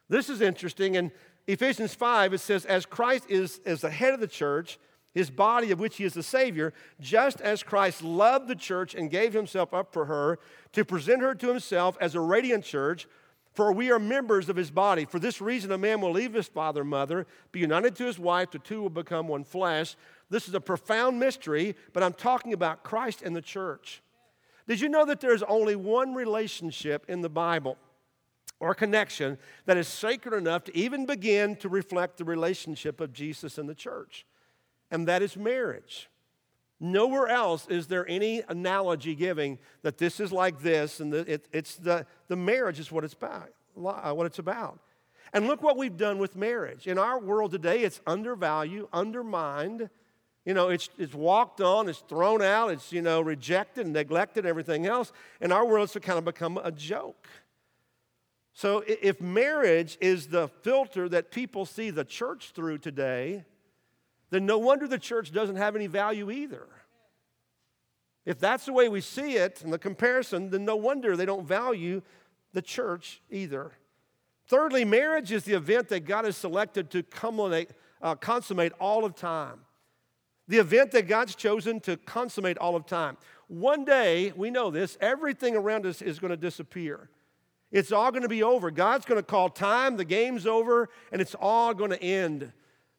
This 0.10 0.30
is 0.30 0.42
interesting. 0.42 0.96
In 0.96 1.12
Ephesians 1.48 1.96
5, 1.96 2.34
it 2.34 2.40
says, 2.40 2.66
As 2.66 2.86
Christ 2.86 3.26
is 3.30 3.62
as 3.66 3.82
the 3.82 3.90
head 3.90 4.14
of 4.14 4.20
the 4.20 4.28
church, 4.28 4.78
his 5.14 5.30
body 5.30 5.72
of 5.72 5.80
which 5.80 5.98
he 5.98 6.04
is 6.04 6.14
the 6.14 6.24
Savior, 6.24 6.74
just 7.00 7.40
as 7.40 7.64
Christ 7.64 8.04
loved 8.04 8.48
the 8.48 8.56
church 8.56 8.96
and 8.96 9.12
gave 9.12 9.34
himself 9.34 9.74
up 9.74 9.94
for 9.94 10.06
her 10.06 10.40
to 10.74 10.84
present 10.84 11.22
her 11.22 11.36
to 11.36 11.48
himself 11.48 11.98
as 12.02 12.16
a 12.16 12.20
radiant 12.20 12.66
church 12.66 13.08
for 13.54 13.72
we 13.72 13.92
are 13.92 14.00
members 14.00 14.50
of 14.50 14.56
his 14.56 14.72
body. 14.72 15.06
For 15.06 15.20
this 15.20 15.40
reason, 15.40 15.72
a 15.72 15.78
man 15.78 16.02
will 16.02 16.12
leave 16.12 16.34
his 16.34 16.48
father 16.48 16.82
and 16.82 16.90
mother, 16.90 17.28
be 17.52 17.60
united 17.60 17.96
to 17.98 18.06
his 18.06 18.18
wife, 18.18 18.52
the 18.52 18.60
two 18.60 18.82
will 18.82 18.90
become 18.90 19.28
one 19.28 19.44
flesh. 19.44 19.96
This 20.30 20.48
is 20.48 20.54
a 20.54 20.62
profound 20.62 21.20
mystery, 21.20 21.76
but 21.94 22.02
I'm 22.02 22.14
talking 22.14 22.54
about 22.54 22.84
Christ 22.84 23.22
and 23.22 23.36
the 23.36 23.42
church. 23.42 24.02
Did 24.68 24.80
you 24.80 24.90
know 24.90 25.06
that 25.06 25.20
there's 25.20 25.44
only 25.44 25.76
one 25.76 26.16
relationship 26.16 27.06
in 27.08 27.22
the 27.22 27.30
Bible 27.30 27.78
or 28.60 28.74
connection 28.74 29.38
that 29.66 29.78
is 29.78 29.88
sacred 29.88 30.36
enough 30.36 30.64
to 30.64 30.78
even 30.78 31.06
begin 31.06 31.56
to 31.58 31.70
reflect 31.70 32.18
the 32.18 32.24
relationship 32.24 33.02
of 33.02 33.14
Jesus 33.14 33.58
and 33.58 33.68
the 33.68 33.76
church? 33.76 34.26
And 34.90 35.08
that 35.08 35.22
is 35.22 35.36
marriage. 35.36 36.10
Nowhere 36.84 37.30
else 37.30 37.66
is 37.70 37.88
there 37.88 38.06
any 38.10 38.42
analogy 38.50 39.16
giving 39.16 39.58
that 39.84 39.98
this 39.98 40.20
is 40.20 40.34
like 40.34 40.60
this, 40.60 41.00
and 41.00 41.14
the, 41.14 41.20
it, 41.32 41.48
it's 41.54 41.78
the, 41.78 42.06
the 42.28 42.36
marriage 42.36 42.78
is 42.78 42.92
what 42.92 43.06
it's 43.06 43.14
about. 43.14 43.52
Uh, 43.82 44.12
what 44.12 44.26
it's 44.26 44.38
about. 44.38 44.82
And 45.32 45.48
look 45.48 45.64
what 45.64 45.78
we've 45.78 45.96
done 45.96 46.18
with 46.18 46.36
marriage. 46.36 46.86
In 46.86 46.98
our 46.98 47.22
world 47.22 47.52
today, 47.52 47.84
it's 47.84 48.02
undervalued, 48.06 48.90
undermined. 48.92 49.90
You 50.44 50.54
know, 50.54 50.68
it's, 50.68 50.90
it's 50.98 51.14
walked 51.14 51.62
on, 51.62 51.88
it's 51.88 52.00
thrown 52.00 52.42
out, 52.42 52.70
it's, 52.70 52.92
you 52.92 53.02
know, 53.02 53.22
rejected 53.22 53.88
neglected, 53.88 54.46
everything 54.46 54.86
else. 54.86 55.14
In 55.40 55.54
our 55.54 55.66
world, 55.66 55.86
it's 55.86 56.06
kind 56.06 56.20
of 56.20 56.26
become 56.26 56.58
a 56.62 56.72
joke. 56.72 57.30
So 58.52 58.84
if 58.86 59.22
marriage 59.22 59.98
is 60.02 60.28
the 60.28 60.50
filter 60.50 61.08
that 61.08 61.32
people 61.32 61.66
see 61.66 61.92
the 61.92 62.04
church 62.04 62.52
through 62.54 62.80
today, 62.80 63.46
then 64.34 64.48
no 64.48 64.58
wonder 64.58 64.88
the 64.88 64.98
church 64.98 65.32
doesn't 65.32 65.58
have 65.58 65.76
any 65.76 65.86
value 65.86 66.32
either. 66.32 66.66
If 68.26 68.40
that's 68.40 68.66
the 68.66 68.74
way 68.74 68.90
we 68.90 69.00
see 69.00 69.36
it 69.36 69.62
and 69.64 69.72
the 69.72 69.78
comparison, 69.78 70.50
then 70.50 70.66
no 70.66 70.76
wonder 70.76 71.16
they 71.16 71.26
don't 71.26 71.46
value 71.46 72.02
the 72.52 72.62
church 72.64 73.22
either. 73.30 73.74
Thirdly, 74.48 74.86
marriage 74.86 75.32
is 75.32 75.44
the 75.44 75.54
event 75.54 75.90
that 75.90 76.06
God 76.06 76.26
has 76.26 76.36
selected 76.36 76.90
to 76.92 77.04
uh, 78.02 78.16
consummate 78.16 78.74
all 78.80 79.06
of 79.06 79.16
time. 79.16 79.60
The 80.48 80.58
event 80.58 80.92
that 80.92 81.08
God's 81.08 81.36
chosen 81.36 81.80
to 81.82 81.96
consummate 81.98 82.58
all 82.58 82.76
of 82.76 82.88
time. 82.88 83.18
One 83.48 83.86
day, 83.86 84.34
we 84.36 84.50
know 84.50 84.72
this, 84.72 84.98
everything 85.00 85.56
around 85.56 85.86
us 85.86 86.02
is 86.02 86.18
going 86.18 86.32
to 86.32 86.38
disappear. 86.38 87.10
It's 87.72 87.92
all 87.92 88.10
going 88.10 88.24
to 88.24 88.30
be 88.30 88.42
over. 88.42 88.72
God's 88.72 89.06
going 89.06 89.20
to 89.20 89.26
call 89.26 89.50
time, 89.50 89.96
the 89.98 90.06
game's 90.06 90.48
over, 90.48 90.90
and 91.12 91.22
it's 91.22 91.36
all 91.36 91.76
going 91.76 91.92
to 91.92 92.02
end. 92.02 92.52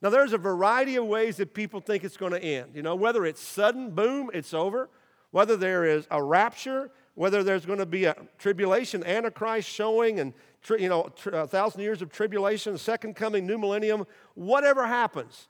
Now, 0.04 0.10
there's 0.10 0.34
a 0.34 0.38
variety 0.38 0.96
of 0.96 1.06
ways 1.06 1.38
that 1.38 1.54
people 1.54 1.80
think 1.80 2.04
it's 2.04 2.18
going 2.18 2.32
to 2.32 2.44
end. 2.44 2.72
You 2.74 2.82
know, 2.82 2.94
whether 2.94 3.24
it's 3.24 3.40
sudden, 3.40 3.92
boom, 3.92 4.30
it's 4.34 4.52
over, 4.52 4.90
whether 5.30 5.56
there 5.56 5.86
is 5.86 6.06
a 6.10 6.22
rapture, 6.22 6.90
whether 7.14 7.42
there's 7.42 7.64
going 7.64 7.78
to 7.78 7.86
be 7.86 8.04
a 8.04 8.14
tribulation, 8.36 9.02
Antichrist 9.02 9.66
showing, 9.66 10.20
and, 10.20 10.34
you 10.78 10.90
know, 10.90 11.10
a 11.32 11.46
thousand 11.46 11.80
years 11.80 12.02
of 12.02 12.12
tribulation, 12.12 12.76
second 12.76 13.16
coming, 13.16 13.46
new 13.46 13.56
millennium, 13.56 14.06
whatever 14.34 14.86
happens. 14.86 15.48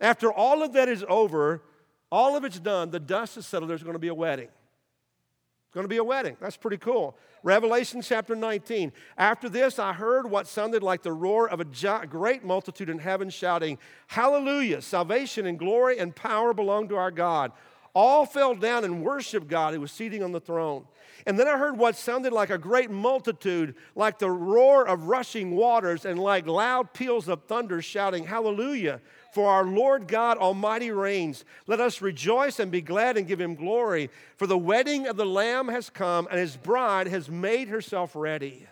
After 0.00 0.32
all 0.32 0.62
of 0.62 0.74
that 0.74 0.88
is 0.88 1.04
over, 1.08 1.64
all 2.12 2.36
of 2.36 2.44
it's 2.44 2.60
done, 2.60 2.92
the 2.92 3.00
dust 3.00 3.36
is 3.36 3.46
settled, 3.46 3.68
there's 3.68 3.82
going 3.82 3.94
to 3.94 3.98
be 3.98 4.06
a 4.06 4.14
wedding. 4.14 4.46
It's 4.46 5.74
going 5.74 5.82
to 5.82 5.88
be 5.88 5.96
a 5.96 6.04
wedding. 6.04 6.36
That's 6.40 6.56
pretty 6.56 6.78
cool. 6.78 7.18
Revelation 7.42 8.02
chapter 8.02 8.34
19. 8.34 8.92
After 9.16 9.48
this, 9.48 9.78
I 9.78 9.92
heard 9.92 10.30
what 10.30 10.46
sounded 10.46 10.82
like 10.82 11.02
the 11.02 11.12
roar 11.12 11.48
of 11.48 11.60
a 11.60 12.06
great 12.06 12.44
multitude 12.44 12.88
in 12.88 12.98
heaven 12.98 13.30
shouting, 13.30 13.78
Hallelujah! 14.08 14.82
Salvation 14.82 15.46
and 15.46 15.58
glory 15.58 15.98
and 15.98 16.14
power 16.14 16.52
belong 16.52 16.88
to 16.88 16.96
our 16.96 17.10
God. 17.10 17.52
All 17.94 18.26
fell 18.26 18.54
down 18.54 18.84
and 18.84 19.02
worshiped 19.02 19.48
God 19.48 19.74
who 19.74 19.80
was 19.80 19.92
seated 19.92 20.22
on 20.22 20.32
the 20.32 20.40
throne. 20.40 20.86
And 21.26 21.38
then 21.38 21.48
I 21.48 21.58
heard 21.58 21.76
what 21.76 21.96
sounded 21.96 22.32
like 22.32 22.50
a 22.50 22.58
great 22.58 22.90
multitude, 22.90 23.74
like 23.94 24.18
the 24.18 24.30
roar 24.30 24.86
of 24.86 25.04
rushing 25.04 25.56
waters 25.56 26.04
and 26.04 26.18
like 26.18 26.46
loud 26.46 26.92
peals 26.92 27.28
of 27.28 27.44
thunder 27.44 27.82
shouting, 27.82 28.24
Hallelujah! 28.24 29.00
For 29.32 29.50
our 29.50 29.64
Lord 29.64 30.08
God 30.08 30.38
Almighty 30.38 30.90
reigns. 30.90 31.44
Let 31.66 31.80
us 31.80 32.00
rejoice 32.00 32.58
and 32.58 32.70
be 32.70 32.80
glad 32.80 33.16
and 33.16 33.26
give 33.26 33.40
him 33.40 33.54
glory. 33.54 34.10
For 34.36 34.46
the 34.46 34.56
wedding 34.58 35.06
of 35.06 35.16
the 35.16 35.26
Lamb 35.26 35.68
has 35.68 35.90
come, 35.90 36.26
and 36.30 36.38
his 36.38 36.56
bride 36.56 37.08
has 37.08 37.28
made 37.28 37.68
herself 37.68 38.14
ready. 38.14 38.66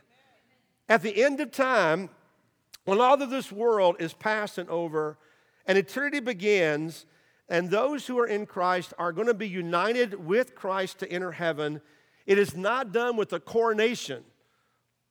At 0.88 1.02
the 1.02 1.22
end 1.22 1.40
of 1.40 1.50
time, 1.50 2.10
when 2.84 3.00
all 3.00 3.20
of 3.20 3.30
this 3.30 3.50
world 3.50 3.96
is 3.98 4.12
past 4.12 4.56
and 4.56 4.70
over, 4.70 5.18
and 5.66 5.76
eternity 5.76 6.20
begins, 6.20 7.04
and 7.48 7.70
those 7.70 8.06
who 8.06 8.18
are 8.18 8.26
in 8.26 8.46
Christ 8.46 8.92
are 8.98 9.12
going 9.12 9.28
to 9.28 9.34
be 9.34 9.48
united 9.48 10.26
with 10.26 10.54
Christ 10.54 10.98
to 10.98 11.10
enter 11.10 11.32
heaven, 11.32 11.80
it 12.26 12.38
is 12.38 12.56
not 12.56 12.92
done 12.92 13.16
with 13.16 13.32
a 13.32 13.40
coronation. 13.40 14.24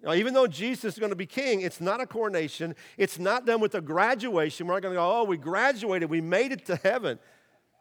Now, 0.04 0.13
even 0.13 0.34
though 0.34 0.46
Jesus 0.46 0.94
is 0.94 1.00
going 1.00 1.12
to 1.12 1.15
be 1.15 1.25
king, 1.25 1.62
it's 1.62 1.82
not 1.82 2.01
a 2.01 2.06
coronation. 2.06 2.75
It's 2.98 3.18
not 3.18 3.46
done 3.46 3.62
with 3.62 3.74
a 3.74 3.82
graduation. 3.82 4.68
We're 4.68 4.74
not 4.74 4.82
going 4.82 4.94
to 4.94 5.00
go, 5.00 5.22
oh, 5.22 5.24
we 5.24 5.38
graduated, 5.38 6.10
we 6.10 6.22
made 6.22 6.51
it 6.51 6.65
to 6.65 6.75
heaven. 6.75 7.18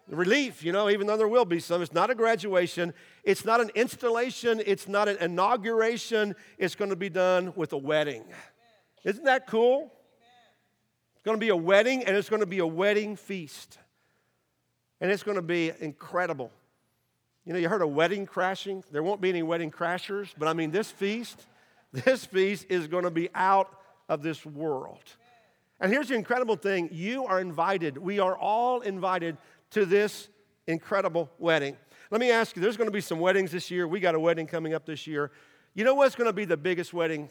Relief, 0.08 0.62
you 0.62 0.70
know, 0.70 0.90
even 0.90 1.06
though 1.06 1.16
there 1.16 1.28
will 1.28 1.46
be 1.46 1.58
some. 1.58 1.80
It's 1.80 1.92
not 1.92 2.10
a 2.10 2.14
graduation. 2.14 2.92
It's 3.24 3.44
not 3.44 3.60
an 3.60 3.70
installation. 3.74 4.62
It's 4.64 4.86
not 4.86 5.08
an 5.08 5.16
inauguration. 5.18 6.34
It's 6.58 6.74
going 6.74 6.90
to 6.90 6.96
be 6.96 7.08
done 7.08 7.54
with 7.56 7.72
a 7.72 7.78
wedding. 7.78 8.24
Isn't 9.04 9.24
that 9.24 9.46
cool? 9.46 9.92
It's 11.14 11.22
going 11.24 11.36
to 11.38 11.40
be 11.40 11.48
a 11.48 11.56
wedding, 11.56 12.04
and 12.04 12.16
it's 12.16 12.28
going 12.28 12.40
to 12.40 12.46
be 12.46 12.58
a 12.58 12.66
wedding 12.66 13.16
feast. 13.16 13.78
And 15.04 15.12
it's 15.12 15.22
going 15.22 15.34
to 15.34 15.42
be 15.42 15.70
incredible. 15.80 16.50
You 17.44 17.52
know, 17.52 17.58
you 17.58 17.68
heard 17.68 17.82
of 17.82 17.90
wedding 17.90 18.24
crashing? 18.24 18.82
There 18.90 19.02
won't 19.02 19.20
be 19.20 19.28
any 19.28 19.42
wedding 19.42 19.70
crashers, 19.70 20.32
but 20.38 20.48
I 20.48 20.54
mean, 20.54 20.70
this 20.70 20.90
feast 20.90 21.44
this 21.92 22.24
feast 22.24 22.64
is 22.70 22.86
going 22.86 23.04
to 23.04 23.10
be 23.10 23.28
out 23.34 23.68
of 24.08 24.22
this 24.22 24.46
world. 24.46 25.02
And 25.78 25.92
here's 25.92 26.08
the 26.08 26.14
incredible 26.14 26.56
thing 26.56 26.88
you 26.90 27.26
are 27.26 27.38
invited. 27.38 27.98
We 27.98 28.18
are 28.18 28.34
all 28.34 28.80
invited 28.80 29.36
to 29.72 29.84
this 29.84 30.28
incredible 30.66 31.30
wedding. 31.38 31.76
Let 32.10 32.22
me 32.22 32.30
ask 32.30 32.56
you 32.56 32.62
there's 32.62 32.78
going 32.78 32.88
to 32.88 32.90
be 32.90 33.02
some 33.02 33.20
weddings 33.20 33.52
this 33.52 33.70
year. 33.70 33.86
We 33.86 34.00
got 34.00 34.14
a 34.14 34.20
wedding 34.20 34.46
coming 34.46 34.72
up 34.72 34.86
this 34.86 35.06
year. 35.06 35.32
You 35.74 35.84
know 35.84 35.94
what's 35.94 36.14
going 36.14 36.30
to 36.30 36.32
be 36.32 36.46
the 36.46 36.56
biggest 36.56 36.94
wedding 36.94 37.28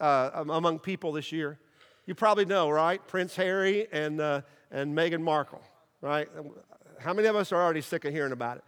uh, 0.00 0.44
among 0.50 0.80
people 0.80 1.12
this 1.12 1.32
year? 1.32 1.58
You 2.04 2.14
probably 2.14 2.44
know, 2.44 2.68
right? 2.68 3.00
Prince 3.08 3.36
Harry 3.36 3.86
and, 3.90 4.20
uh, 4.20 4.42
and 4.70 4.94
Meghan 4.94 5.22
Markle, 5.22 5.62
right? 6.02 6.28
How 6.98 7.12
many 7.12 7.28
of 7.28 7.36
us 7.36 7.52
are 7.52 7.62
already 7.62 7.80
sick 7.80 8.04
of 8.04 8.12
hearing 8.12 8.32
about 8.32 8.58
it? 8.58 8.64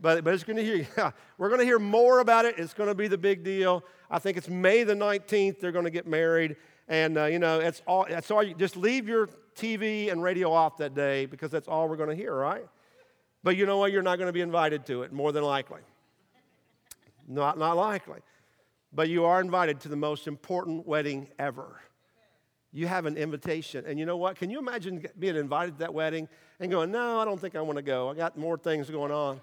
but, 0.00 0.24
but 0.24 0.34
it's 0.34 0.44
going 0.44 0.56
to 0.56 0.64
hear, 0.64 0.86
yeah, 0.96 1.10
we're 1.36 1.48
going 1.48 1.60
to 1.60 1.64
hear 1.64 1.78
more 1.78 2.20
about 2.20 2.44
it. 2.44 2.58
It's 2.58 2.74
going 2.74 2.88
to 2.88 2.94
be 2.94 3.08
the 3.08 3.18
big 3.18 3.44
deal. 3.44 3.84
I 4.10 4.18
think 4.18 4.36
it's 4.36 4.48
May 4.48 4.84
the 4.84 4.94
19th, 4.94 5.60
they're 5.60 5.72
going 5.72 5.84
to 5.84 5.90
get 5.90 6.06
married. 6.06 6.56
And, 6.88 7.18
uh, 7.18 7.24
you 7.26 7.38
know, 7.38 7.60
it's 7.60 7.82
all, 7.86 8.06
that's 8.08 8.30
all 8.30 8.42
you, 8.42 8.54
just 8.54 8.76
leave 8.76 9.08
your 9.08 9.28
TV 9.54 10.10
and 10.10 10.22
radio 10.22 10.52
off 10.52 10.78
that 10.78 10.94
day 10.94 11.26
because 11.26 11.50
that's 11.50 11.68
all 11.68 11.88
we're 11.88 11.96
going 11.96 12.08
to 12.08 12.16
hear, 12.16 12.34
right? 12.34 12.66
But 13.42 13.56
you 13.56 13.66
know 13.66 13.78
what? 13.78 13.92
You're 13.92 14.02
not 14.02 14.16
going 14.16 14.28
to 14.28 14.32
be 14.32 14.40
invited 14.40 14.86
to 14.86 15.02
it, 15.02 15.12
more 15.12 15.32
than 15.32 15.44
likely. 15.44 15.80
Not, 17.26 17.58
not 17.58 17.76
likely. 17.76 18.20
But 18.92 19.10
you 19.10 19.26
are 19.26 19.40
invited 19.40 19.80
to 19.80 19.88
the 19.88 19.96
most 19.96 20.26
important 20.26 20.86
wedding 20.86 21.28
ever. 21.38 21.80
You 22.72 22.86
have 22.86 23.06
an 23.06 23.16
invitation. 23.16 23.84
And 23.86 23.98
you 23.98 24.06
know 24.06 24.16
what? 24.16 24.36
Can 24.36 24.50
you 24.50 24.58
imagine 24.58 25.04
being 25.18 25.36
invited 25.36 25.72
to 25.72 25.78
that 25.80 25.94
wedding 25.94 26.28
and 26.60 26.70
going, 26.70 26.90
no, 26.90 27.18
I 27.18 27.24
don't 27.24 27.40
think 27.40 27.56
I 27.56 27.60
want 27.60 27.76
to 27.76 27.82
go. 27.82 28.10
I 28.10 28.14
got 28.14 28.36
more 28.36 28.58
things 28.58 28.90
going 28.90 29.12
on. 29.12 29.40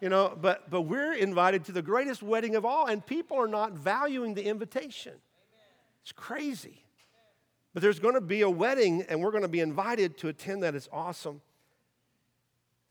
You 0.00 0.08
know, 0.08 0.38
but, 0.40 0.70
but 0.70 0.82
we're 0.82 1.14
invited 1.14 1.64
to 1.64 1.72
the 1.72 1.82
greatest 1.82 2.22
wedding 2.22 2.54
of 2.54 2.64
all, 2.64 2.86
and 2.86 3.04
people 3.04 3.36
are 3.36 3.48
not 3.48 3.72
valuing 3.72 4.34
the 4.34 4.44
invitation. 4.44 5.14
It's 6.02 6.12
crazy. 6.12 6.84
But 7.74 7.82
there's 7.82 7.98
going 7.98 8.14
to 8.14 8.20
be 8.20 8.42
a 8.42 8.50
wedding, 8.50 9.04
and 9.08 9.20
we're 9.20 9.32
going 9.32 9.42
to 9.42 9.48
be 9.48 9.60
invited 9.60 10.16
to 10.18 10.28
attend 10.28 10.62
that. 10.62 10.76
It's 10.76 10.88
awesome. 10.92 11.40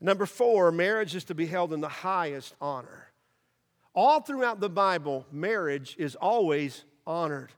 Number 0.00 0.26
four, 0.26 0.70
marriage 0.70 1.14
is 1.14 1.24
to 1.24 1.34
be 1.34 1.46
held 1.46 1.72
in 1.72 1.80
the 1.80 1.88
highest 1.88 2.54
honor. 2.60 3.08
All 3.94 4.20
throughout 4.20 4.60
the 4.60 4.68
Bible, 4.68 5.26
marriage 5.32 5.96
is 5.98 6.14
always 6.14 6.84
honored. 7.06 7.52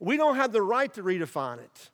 We 0.00 0.16
don't 0.16 0.36
have 0.36 0.52
the 0.52 0.62
right 0.62 0.92
to 0.94 1.02
redefine 1.02 1.58
it. 1.58 1.90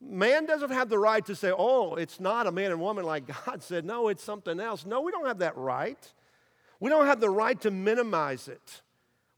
Man 0.00 0.46
doesn't 0.46 0.70
have 0.70 0.88
the 0.88 0.98
right 0.98 1.24
to 1.26 1.36
say, 1.36 1.52
oh, 1.56 1.94
it's 1.94 2.18
not 2.18 2.46
a 2.46 2.52
man 2.52 2.72
and 2.72 2.80
woman 2.80 3.04
like 3.04 3.26
God 3.46 3.62
said. 3.62 3.84
No, 3.84 4.08
it's 4.08 4.24
something 4.24 4.58
else. 4.58 4.84
No, 4.84 5.00
we 5.00 5.12
don't 5.12 5.26
have 5.26 5.38
that 5.38 5.56
right. 5.56 6.12
We 6.80 6.90
don't 6.90 7.06
have 7.06 7.20
the 7.20 7.30
right 7.30 7.60
to 7.60 7.70
minimize 7.70 8.48
it. 8.48 8.82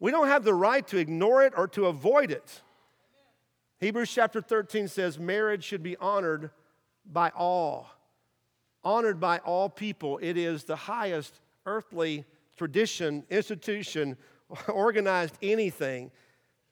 We 0.00 0.11
don't 0.11 0.29
have 0.29 0.45
the 0.45 0.55
right 0.55 0.87
to 0.88 0.97
ignore 0.97 1.45
it 1.45 1.53
or 1.57 1.69
to 1.69 1.87
avoid 1.87 2.31
it. 2.31 2.62
Hebrews 3.81 4.11
chapter 4.11 4.41
13 4.41 4.88
says 4.88 5.19
marriage 5.19 5.62
should 5.62 5.83
be 5.83 5.97
honored 5.99 6.50
by 7.05 7.31
all. 7.37 7.91
Honored 8.83 9.21
by 9.21 9.38
all 9.38 9.69
people. 9.69 10.19
It 10.23 10.38
is 10.38 10.64
the 10.64 10.76
highest 10.76 11.41
earthly 11.67 12.25
tradition, 12.57 13.25
institution, 13.29 14.17
organized 14.69 15.37
anything. 15.43 16.11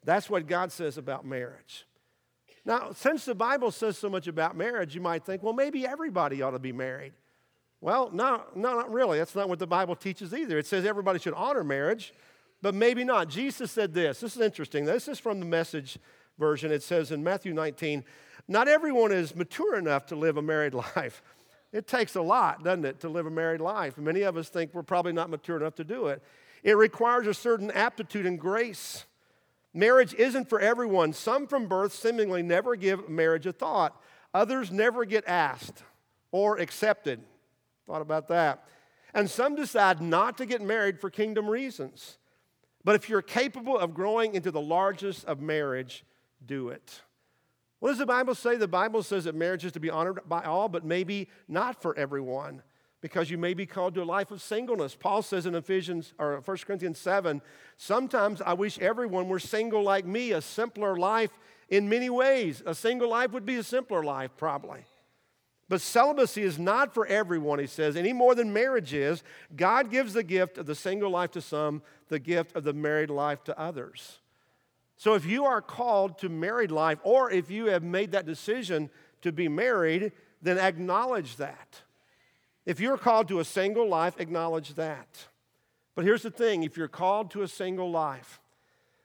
That's 0.04 0.28
what 0.28 0.47
God 0.47 0.73
says 0.73 0.99
about 0.99 1.25
marriage. 1.25 1.87
Now, 2.64 2.92
since 2.92 3.25
the 3.25 3.35
Bible 3.35 3.71
says 3.71 3.99
so 3.99 4.09
much 4.09 4.28
about 4.28 4.56
marriage, 4.56 4.94
you 4.94 5.00
might 5.00 5.25
think, 5.25 5.42
well, 5.42 5.52
maybe 5.52 5.87
everybody 5.87 6.42
ought 6.42 6.52
to 6.52 6.59
be 6.59 6.73
married. 6.73 7.12
Well, 7.80 8.11
no, 8.12 8.44
no, 8.54 8.76
not 8.76 8.92
really. 8.92 9.18
That's 9.18 9.35
not 9.35 9.49
what 9.49 9.59
the 9.59 9.66
Bible 9.66 9.97
teaches 9.97 10.32
either. 10.32 10.56
It 10.59 10.66
says 10.66 10.85
everybody 10.85 11.18
should 11.18 11.35
honor 11.35 11.64
marriage, 11.64 12.14
but 12.62 12.75
maybe 12.75 13.02
not. 13.02 13.28
Jesus 13.28 13.73
said 13.73 13.92
this. 13.92 14.21
This 14.21 14.37
is 14.37 14.42
interesting. 14.42 14.85
This 14.85 15.09
is 15.09 15.18
from 15.18 15.40
the 15.40 15.47
message 15.47 15.99
version. 16.38 16.71
It 16.71 16.85
says 16.85 17.11
in 17.11 17.25
Matthew 17.25 17.52
19, 17.52 18.04
not 18.47 18.68
everyone 18.68 19.11
is 19.11 19.35
mature 19.35 19.76
enough 19.76 20.06
to 20.06 20.16
live 20.16 20.37
a 20.37 20.42
married 20.42 20.75
life. 20.97 21.23
It 21.73 21.88
takes 21.88 22.14
a 22.14 22.23
lot, 22.23 22.62
doesn't 22.62 22.85
it, 22.85 23.00
to 23.00 23.09
live 23.09 23.26
a 23.26 23.30
married 23.30 23.61
life? 23.61 23.99
Many 23.99 24.23
of 24.23 24.37
us 24.37 24.49
think 24.49 24.75
we're 24.75 24.82
probably 24.82 25.12
not 25.12 25.30
mature 25.30 25.56
enough 25.56 25.75
to 25.76 25.85
do 25.85 26.06
it. 26.09 26.23
It 26.62 26.76
requires 26.76 27.26
a 27.26 27.35
certain 27.35 27.71
aptitude 27.73 28.26
and 28.26 28.38
grace. 28.38 29.06
Marriage 29.74 30.14
isn't 30.14 30.48
for 30.48 30.60
everyone. 30.60 31.12
Some 31.12 31.46
from 31.46 31.66
birth 31.66 31.92
seemingly 31.92 32.42
never 32.42 32.76
give 32.76 33.08
marriage 33.08 33.46
a 33.46 33.52
thought, 33.52 34.00
others 34.34 34.70
never 34.70 35.04
get 35.04 35.26
asked 35.26 35.82
or 36.30 36.58
accepted. 36.58 37.20
Thought 37.86 38.02
about 38.02 38.28
that. 38.28 38.66
And 39.14 39.28
some 39.28 39.54
decide 39.54 40.00
not 40.00 40.38
to 40.38 40.46
get 40.46 40.62
married 40.62 41.00
for 41.00 41.10
kingdom 41.10 41.48
reasons. 41.48 42.18
But 42.84 42.96
if 42.96 43.08
you're 43.08 43.22
capable 43.22 43.78
of 43.78 43.94
growing 43.94 44.34
into 44.34 44.50
the 44.50 44.60
largest 44.60 45.24
of 45.26 45.40
marriage, 45.40 46.04
do 46.44 46.68
it. 46.70 47.02
What 47.78 47.90
does 47.90 47.98
the 47.98 48.06
Bible 48.06 48.34
say? 48.34 48.56
The 48.56 48.68
Bible 48.68 49.02
says 49.02 49.24
that 49.24 49.34
marriage 49.34 49.64
is 49.64 49.72
to 49.72 49.80
be 49.80 49.90
honored 49.90 50.20
by 50.28 50.42
all, 50.42 50.68
but 50.68 50.84
maybe 50.84 51.28
not 51.48 51.82
for 51.82 51.96
everyone, 51.96 52.62
because 53.02 53.30
you 53.30 53.37
may 53.37 53.53
be 53.53 53.66
called 53.66 53.94
to 53.94 54.03
a 54.03 54.05
life 54.05 54.31
of 54.31 54.40
singleness. 54.40 54.94
Paul 54.94 55.20
says 55.22 55.44
in 55.44 55.57
Ephesians 55.57 56.14
or 56.18 56.40
1 56.42 56.57
Corinthians 56.59 56.98
7, 56.98 57.42
sometimes 57.76 58.40
I 58.40 58.55
wish 58.55 58.79
everyone 58.79 59.29
were 59.29 59.40
single 59.40 59.83
like 59.83 60.07
me, 60.07 60.31
a 60.31 60.40
simpler 60.40 60.96
life 60.96 61.37
in 61.68 61.88
many 61.88 62.09
ways. 62.09 62.62
A 62.64 62.74
single 62.74 63.11
life 63.11 63.33
would 63.33 63.44
be 63.44 63.57
a 63.57 63.62
simpler 63.64 64.05
life, 64.05 64.31
probably. 64.37 64.85
But 65.68 65.81
celibacy 65.81 66.42
is 66.42 66.59
not 66.59 66.94
for 66.94 67.05
everyone, 67.07 67.59
he 67.59 67.66
says, 67.66 67.96
any 67.96 68.12
more 68.12 68.37
than 68.37 68.53
marriage 68.53 68.94
is. 68.94 69.24
God 69.57 69.90
gives 69.90 70.14
the 70.14 70.22
gift 70.22 70.57
of 70.57 70.66
the 70.66 70.74
single 70.74 71.11
life 71.11 71.33
to 71.33 71.40
some, 71.40 71.83
the 72.09 72.20
gift 72.20 72.55
of 72.55 72.62
the 72.62 72.72
married 72.72 73.11
life 73.11 73.42
to 73.44 73.59
others. 73.59 74.20
So 74.96 75.14
if 75.14 75.26
you 75.26 75.44
are 75.44 75.61
called 75.61 76.18
to 76.18 76.29
married 76.29 76.70
life, 76.70 76.98
or 77.03 77.33
if 77.33 77.50
you 77.50 77.66
have 77.66 77.83
made 77.83 78.12
that 78.12 78.26
decision 78.26 78.90
to 79.22 79.33
be 79.33 79.48
married, 79.48 80.12
then 80.40 80.59
acknowledge 80.59 81.37
that. 81.37 81.83
If 82.64 82.81
you're 82.81 82.98
called 82.98 83.29
to 83.29 83.40
a 83.40 83.44
single 83.44 83.88
life, 83.88 84.14
acknowledge 84.18 84.75
that. 84.75 85.27
But 85.94 86.05
here's 86.05 86.22
the 86.22 86.31
thing 86.31 86.62
if 86.62 86.77
you're 86.77 86.88
called 86.88 87.31
to 87.33 87.42
a 87.42 87.48
single 87.48 87.90
life, 87.90 88.40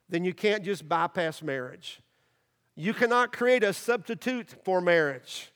then 0.10 0.24
you 0.24 0.34
can't 0.34 0.64
just 0.64 0.88
bypass 0.88 1.42
marriage. 1.42 2.02
You 2.76 2.94
cannot 2.94 3.34
create 3.34 3.64
a 3.64 3.74
substitute 3.74 4.56
for 4.64 4.80
marriage. 4.80 5.52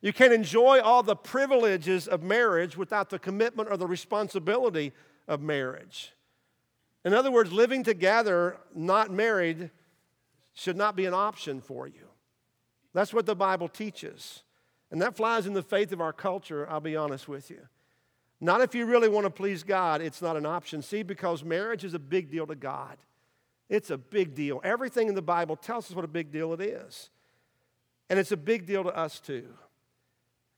You 0.00 0.12
can't 0.12 0.32
enjoy 0.32 0.80
all 0.80 1.02
the 1.02 1.16
privileges 1.16 2.08
of 2.08 2.22
marriage 2.22 2.76
without 2.76 3.08
the 3.08 3.18
commitment 3.18 3.70
or 3.70 3.76
the 3.76 3.86
responsibility 3.86 4.92
of 5.26 5.40
marriage. 5.40 6.12
In 7.04 7.14
other 7.14 7.30
words, 7.30 7.52
living 7.52 7.82
together, 7.82 8.58
not 8.74 9.10
married, 9.10 9.70
should 10.52 10.76
not 10.76 10.96
be 10.96 11.06
an 11.06 11.14
option 11.14 11.60
for 11.60 11.86
you. 11.86 12.08
That's 12.92 13.14
what 13.14 13.26
the 13.26 13.36
Bible 13.36 13.68
teaches. 13.68 14.42
And 14.90 15.00
that 15.02 15.16
flies 15.16 15.46
in 15.46 15.54
the 15.54 15.62
faith 15.62 15.92
of 15.92 16.00
our 16.00 16.12
culture, 16.12 16.68
I'll 16.70 16.80
be 16.80 16.96
honest 16.96 17.28
with 17.28 17.50
you. 17.50 17.60
Not 18.40 18.60
if 18.60 18.74
you 18.74 18.86
really 18.86 19.08
want 19.08 19.24
to 19.24 19.30
please 19.30 19.62
God, 19.62 20.00
it's 20.00 20.20
not 20.20 20.36
an 20.36 20.46
option. 20.46 20.82
See, 20.82 21.02
because 21.02 21.42
marriage 21.42 21.84
is 21.84 21.94
a 21.94 21.98
big 21.98 22.30
deal 22.30 22.46
to 22.46 22.54
God. 22.54 22.98
It's 23.68 23.90
a 23.90 23.96
big 23.96 24.34
deal. 24.34 24.60
Everything 24.62 25.08
in 25.08 25.14
the 25.14 25.22
Bible 25.22 25.56
tells 25.56 25.90
us 25.90 25.96
what 25.96 26.04
a 26.04 26.08
big 26.08 26.30
deal 26.30 26.52
it 26.52 26.60
is. 26.60 27.10
And 28.10 28.18
it's 28.18 28.32
a 28.32 28.36
big 28.36 28.66
deal 28.66 28.84
to 28.84 28.94
us 28.94 29.18
too. 29.20 29.48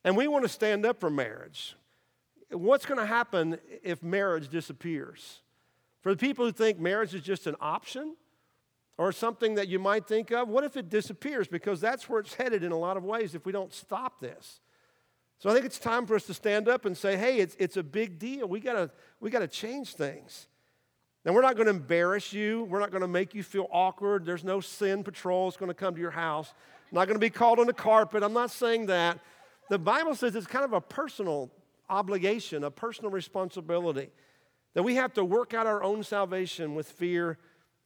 And 0.04 0.16
we 0.16 0.28
want 0.28 0.44
to 0.44 0.48
stand 0.48 0.84
up 0.84 1.00
for 1.00 1.10
marriage. 1.10 1.76
What's 2.50 2.86
going 2.86 3.00
to 3.00 3.06
happen 3.06 3.58
if 3.82 4.02
marriage 4.02 4.48
disappears? 4.48 5.40
For 6.00 6.12
the 6.12 6.18
people 6.18 6.44
who 6.44 6.52
think 6.52 6.78
marriage 6.78 7.14
is 7.14 7.22
just 7.22 7.46
an 7.46 7.56
option, 7.60 8.16
or 8.98 9.12
something 9.12 9.54
that 9.56 9.68
you 9.68 9.78
might 9.78 10.06
think 10.06 10.30
of, 10.30 10.48
what 10.48 10.64
if 10.64 10.76
it 10.76 10.88
disappears? 10.88 11.48
Because 11.48 11.80
that's 11.80 12.08
where 12.08 12.20
it's 12.20 12.34
headed 12.34 12.62
in 12.62 12.72
a 12.72 12.78
lot 12.78 12.96
of 12.96 13.04
ways 13.04 13.34
if 13.34 13.44
we 13.44 13.52
don't 13.52 13.72
stop 13.72 14.20
this. 14.20 14.60
So 15.38 15.50
I 15.50 15.52
think 15.52 15.66
it's 15.66 15.78
time 15.78 16.06
for 16.06 16.16
us 16.16 16.24
to 16.24 16.34
stand 16.34 16.66
up 16.66 16.86
and 16.86 16.96
say, 16.96 17.16
hey, 17.16 17.38
it's, 17.38 17.54
it's 17.58 17.76
a 17.76 17.82
big 17.82 18.18
deal. 18.18 18.48
We 18.48 18.58
gotta, 18.58 18.90
we 19.20 19.30
gotta 19.30 19.48
change 19.48 19.94
things. 19.94 20.48
And 21.26 21.34
we're 21.34 21.42
not 21.42 21.56
gonna 21.56 21.70
embarrass 21.70 22.32
you. 22.32 22.64
We're 22.64 22.80
not 22.80 22.90
gonna 22.90 23.08
make 23.08 23.34
you 23.34 23.42
feel 23.42 23.66
awkward. 23.70 24.24
There's 24.24 24.44
no 24.44 24.60
sin 24.60 25.04
patrol 25.04 25.46
that's 25.46 25.58
gonna 25.58 25.74
come 25.74 25.94
to 25.94 26.00
your 26.00 26.12
house. 26.12 26.54
I'm 26.90 26.94
not 26.94 27.06
gonna 27.06 27.18
be 27.18 27.30
called 27.30 27.58
on 27.58 27.66
the 27.66 27.74
carpet. 27.74 28.22
I'm 28.22 28.32
not 28.32 28.50
saying 28.50 28.86
that. 28.86 29.18
The 29.68 29.78
Bible 29.78 30.14
says 30.14 30.34
it's 30.36 30.46
kind 30.46 30.64
of 30.64 30.72
a 30.72 30.80
personal 30.80 31.50
obligation, 31.90 32.64
a 32.64 32.70
personal 32.70 33.10
responsibility, 33.10 34.08
that 34.74 34.84
we 34.84 34.94
have 34.94 35.12
to 35.14 35.24
work 35.24 35.52
out 35.52 35.66
our 35.66 35.82
own 35.82 36.02
salvation 36.02 36.74
with 36.74 36.88
fear 36.88 37.38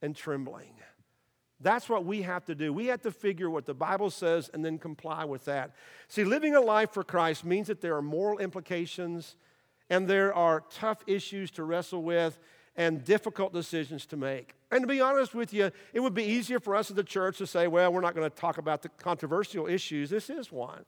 and 0.03 0.15
trembling. 0.15 0.75
That's 1.61 1.89
what 1.89 2.05
we 2.05 2.23
have 2.23 2.45
to 2.47 2.55
do. 2.55 2.73
We 2.73 2.87
have 2.87 3.03
to 3.03 3.11
figure 3.11 3.51
what 3.51 3.67
the 3.67 3.75
Bible 3.75 4.11
says 4.11 4.51
and 4.53 4.65
then 4.65 4.79
comply 4.79 5.25
with 5.25 5.45
that. 5.45 5.75
See, 6.09 6.25
living 6.25 6.55
a 6.55 6.61
life 6.61 6.91
for 6.93 7.05
Christ 7.05 7.45
means 7.45 7.67
that 7.67 7.81
there 7.81 7.97
are 7.97 8.03
moral 8.03 8.39
implications 8.39 9.37
and 9.91 10.09
there 10.09 10.33
are 10.33 10.63
tough 10.71 11.03
issues 11.07 11.51
to 11.53 11.65
wrestle 11.65 12.03
with 12.03 12.39
and 12.77 13.05
difficult 13.05 13.53
decisions 13.53 14.07
to 14.07 14.17
make. 14.17 14.55
And 14.71 14.83
to 14.83 14.87
be 14.87 15.01
honest 15.01 15.35
with 15.35 15.53
you, 15.53 15.71
it 15.93 16.01
would 16.01 16.15
be 16.15 16.25
easier 16.25 16.61
for 16.61 16.75
us 16.77 16.91
as 16.91 16.97
the 16.97 17.05
church 17.05 17.39
to 17.39 17.47
say, 17.47 17.67
well, 17.67 17.93
we're 17.93 18.01
not 18.01 18.15
going 18.15 18.31
to 18.31 18.35
talk 18.35 18.57
about 18.57 18.83
the 18.83 18.89
controversial 18.89 19.67
issues. 19.67 20.09
This 20.09 20.31
is 20.31 20.51
one. 20.51 20.85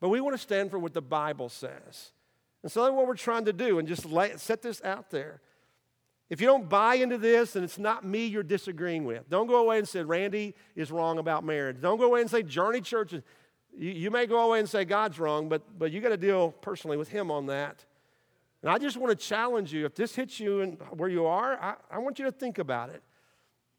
But 0.00 0.08
we 0.08 0.20
want 0.20 0.34
to 0.34 0.38
stand 0.38 0.70
for 0.70 0.78
what 0.78 0.94
the 0.94 1.02
Bible 1.02 1.48
says. 1.48 2.12
And 2.62 2.70
so 2.70 2.82
that's 2.82 2.94
what 2.94 3.06
we're 3.06 3.14
trying 3.14 3.44
to 3.44 3.52
do 3.52 3.78
and 3.78 3.86
just 3.86 4.06
lay, 4.06 4.32
set 4.36 4.62
this 4.62 4.82
out 4.84 5.10
there. 5.10 5.40
If 6.30 6.40
you 6.40 6.46
don't 6.46 6.68
buy 6.68 6.94
into 6.94 7.18
this, 7.18 7.56
and 7.56 7.64
it's 7.64 7.78
not 7.78 8.04
me 8.04 8.26
you're 8.26 8.42
disagreeing 8.42 9.04
with, 9.04 9.28
don't 9.28 9.46
go 9.46 9.56
away 9.56 9.78
and 9.78 9.88
say 9.88 10.02
Randy 10.02 10.54
is 10.74 10.90
wrong 10.90 11.18
about 11.18 11.44
marriage. 11.44 11.80
Don't 11.80 11.98
go 11.98 12.06
away 12.06 12.22
and 12.22 12.30
say 12.30 12.42
Journey 12.42 12.80
Church 12.80 13.12
is. 13.12 13.22
You, 13.76 13.90
you 13.90 14.10
may 14.10 14.26
go 14.26 14.40
away 14.40 14.58
and 14.58 14.68
say 14.68 14.84
God's 14.84 15.18
wrong, 15.18 15.48
but, 15.48 15.62
but 15.78 15.92
you 15.92 16.00
got 16.00 16.10
to 16.10 16.16
deal 16.16 16.52
personally 16.52 16.96
with 16.96 17.08
Him 17.08 17.30
on 17.30 17.46
that. 17.46 17.84
And 18.62 18.70
I 18.70 18.78
just 18.78 18.96
want 18.96 19.18
to 19.18 19.26
challenge 19.26 19.72
you 19.72 19.86
if 19.86 19.94
this 19.94 20.14
hits 20.14 20.38
you 20.38 20.60
in 20.60 20.72
where 20.90 21.08
you 21.08 21.26
are, 21.26 21.60
I, 21.60 21.74
I 21.90 21.98
want 21.98 22.18
you 22.18 22.24
to 22.26 22.32
think 22.32 22.58
about 22.58 22.90
it. 22.90 23.02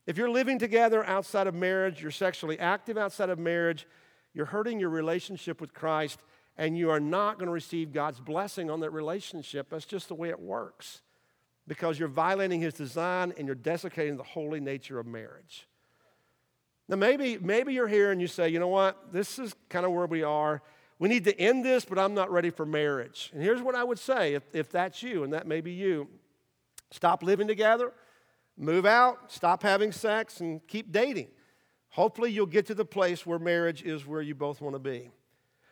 If 0.05 0.17
you're 0.17 0.29
living 0.29 0.59
together 0.59 1.05
outside 1.05 1.47
of 1.47 1.55
marriage, 1.55 2.01
you're 2.01 2.11
sexually 2.11 2.59
active 2.59 2.97
outside 2.97 3.29
of 3.29 3.39
marriage, 3.39 3.87
you're 4.33 4.47
hurting 4.47 4.79
your 4.79 4.89
relationship 4.89 5.61
with 5.61 5.73
Christ, 5.73 6.19
and 6.57 6.77
you 6.77 6.89
are 6.89 6.99
not 6.99 7.37
going 7.37 7.47
to 7.47 7.53
receive 7.53 7.93
God's 7.93 8.19
blessing 8.19 8.69
on 8.69 8.81
that 8.81 8.91
relationship. 8.91 9.69
That's 9.69 9.85
just 9.85 10.09
the 10.09 10.15
way 10.15 10.29
it 10.29 10.39
works. 10.39 11.01
Because 11.67 11.97
you're 11.97 12.07
violating 12.07 12.61
his 12.61 12.73
design 12.73 13.33
and 13.37 13.47
you're 13.47 13.55
desecrating 13.55 14.17
the 14.17 14.23
holy 14.23 14.59
nature 14.59 14.99
of 14.99 15.05
marriage. 15.05 15.67
Now, 16.89 16.97
maybe, 16.97 17.37
maybe 17.37 17.73
you're 17.73 17.87
here 17.87 18.11
and 18.11 18.21
you 18.21 18.27
say, 18.27 18.49
you 18.49 18.59
know 18.59 18.67
what, 18.67 19.13
this 19.13 19.39
is 19.39 19.55
kind 19.69 19.85
of 19.85 19.93
where 19.93 20.05
we 20.05 20.23
are. 20.23 20.61
We 20.99 21.09
need 21.09 21.23
to 21.25 21.39
end 21.39 21.65
this, 21.65 21.85
but 21.85 21.97
I'm 21.97 22.13
not 22.13 22.31
ready 22.31 22.49
for 22.49 22.65
marriage. 22.65 23.31
And 23.33 23.41
here's 23.41 23.61
what 23.61 23.75
I 23.75 23.83
would 23.83 23.99
say 23.99 24.33
if, 24.33 24.43
if 24.53 24.69
that's 24.69 25.01
you, 25.01 25.23
and 25.23 25.33
that 25.33 25.47
may 25.47 25.61
be 25.61 25.71
you 25.71 26.07
stop 26.91 27.23
living 27.23 27.47
together, 27.47 27.91
move 28.57 28.85
out, 28.85 29.31
stop 29.31 29.63
having 29.63 29.91
sex, 29.91 30.41
and 30.41 30.65
keep 30.67 30.91
dating. 30.91 31.27
Hopefully, 31.89 32.31
you'll 32.31 32.45
get 32.45 32.67
to 32.67 32.75
the 32.75 32.85
place 32.85 33.25
where 33.25 33.39
marriage 33.39 33.83
is 33.83 34.05
where 34.05 34.21
you 34.21 34.35
both 34.35 34.61
want 34.61 34.75
to 34.75 34.79
be. 34.79 35.09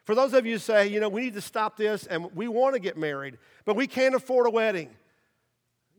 For 0.04 0.16
those 0.16 0.34
of 0.34 0.46
you 0.46 0.54
who 0.54 0.60
say, 0.60 0.88
you 0.88 1.00
know, 1.00 1.10
we 1.10 1.22
need 1.22 1.36
to 1.36 1.42
stop 1.42 1.78
this 1.78 2.08
and 2.08 2.34
we 2.36 2.48
want 2.48 2.74
to 2.74 2.80
get 2.80 2.98
married, 2.98 3.38
but 3.66 3.76
we 3.76 3.88
can't 3.88 4.16
afford 4.16 4.48
a 4.48 4.50
wedding. 4.50 4.90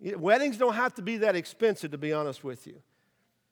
Weddings 0.02 0.56
don't 0.56 0.74
have 0.74 0.94
to 0.94 1.02
be 1.02 1.18
that 1.18 1.36
expensive, 1.36 1.92
to 1.92 1.98
be 1.98 2.12
honest 2.12 2.42
with 2.42 2.66
you. 2.66 2.74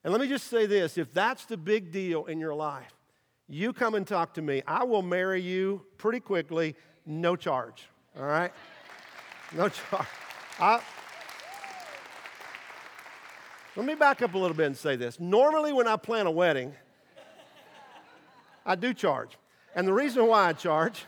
And 0.03 0.13
let 0.13 0.21
me 0.21 0.29
just 0.29 0.49
say 0.49 0.67
this 0.67 0.99
if 0.99 1.13
that's 1.13 1.45
the 1.45 1.57
big 1.57 1.93
deal 1.93 2.25
in 2.27 2.41
your 2.41 2.55
life, 2.55 2.93
you 3.49 3.73
come 3.73 3.95
and 3.95 4.07
talk 4.07 4.35
to 4.35 4.43
me. 4.43 4.63
I 4.67 4.85
will 4.85 5.03
marry 5.03 5.41
you 5.41 5.83
pretty 5.99 6.21
quickly, 6.21 6.75
no 7.07 7.37
charge. 7.37 7.89
All 8.17 8.25
right? 8.25 8.53
No 9.55 9.69
charge. 9.69 10.07
I, 10.59 10.81
let 13.77 13.87
me 13.87 13.95
back 13.95 14.21
up 14.21 14.35
a 14.35 14.39
little 14.39 14.57
bit 14.57 14.67
and 14.67 14.77
say 14.77 14.97
this. 14.97 15.21
Normally, 15.21 15.73
when 15.73 15.87
I 15.87 15.97
plan 15.97 16.27
a 16.27 16.31
wedding, 16.31 16.75
I 18.67 18.75
do 18.75 18.93
charge. 18.93 19.39
And 19.75 19.87
the 19.87 19.93
reason 19.93 20.27
why 20.27 20.49
I 20.49 20.53
charge 20.53 21.05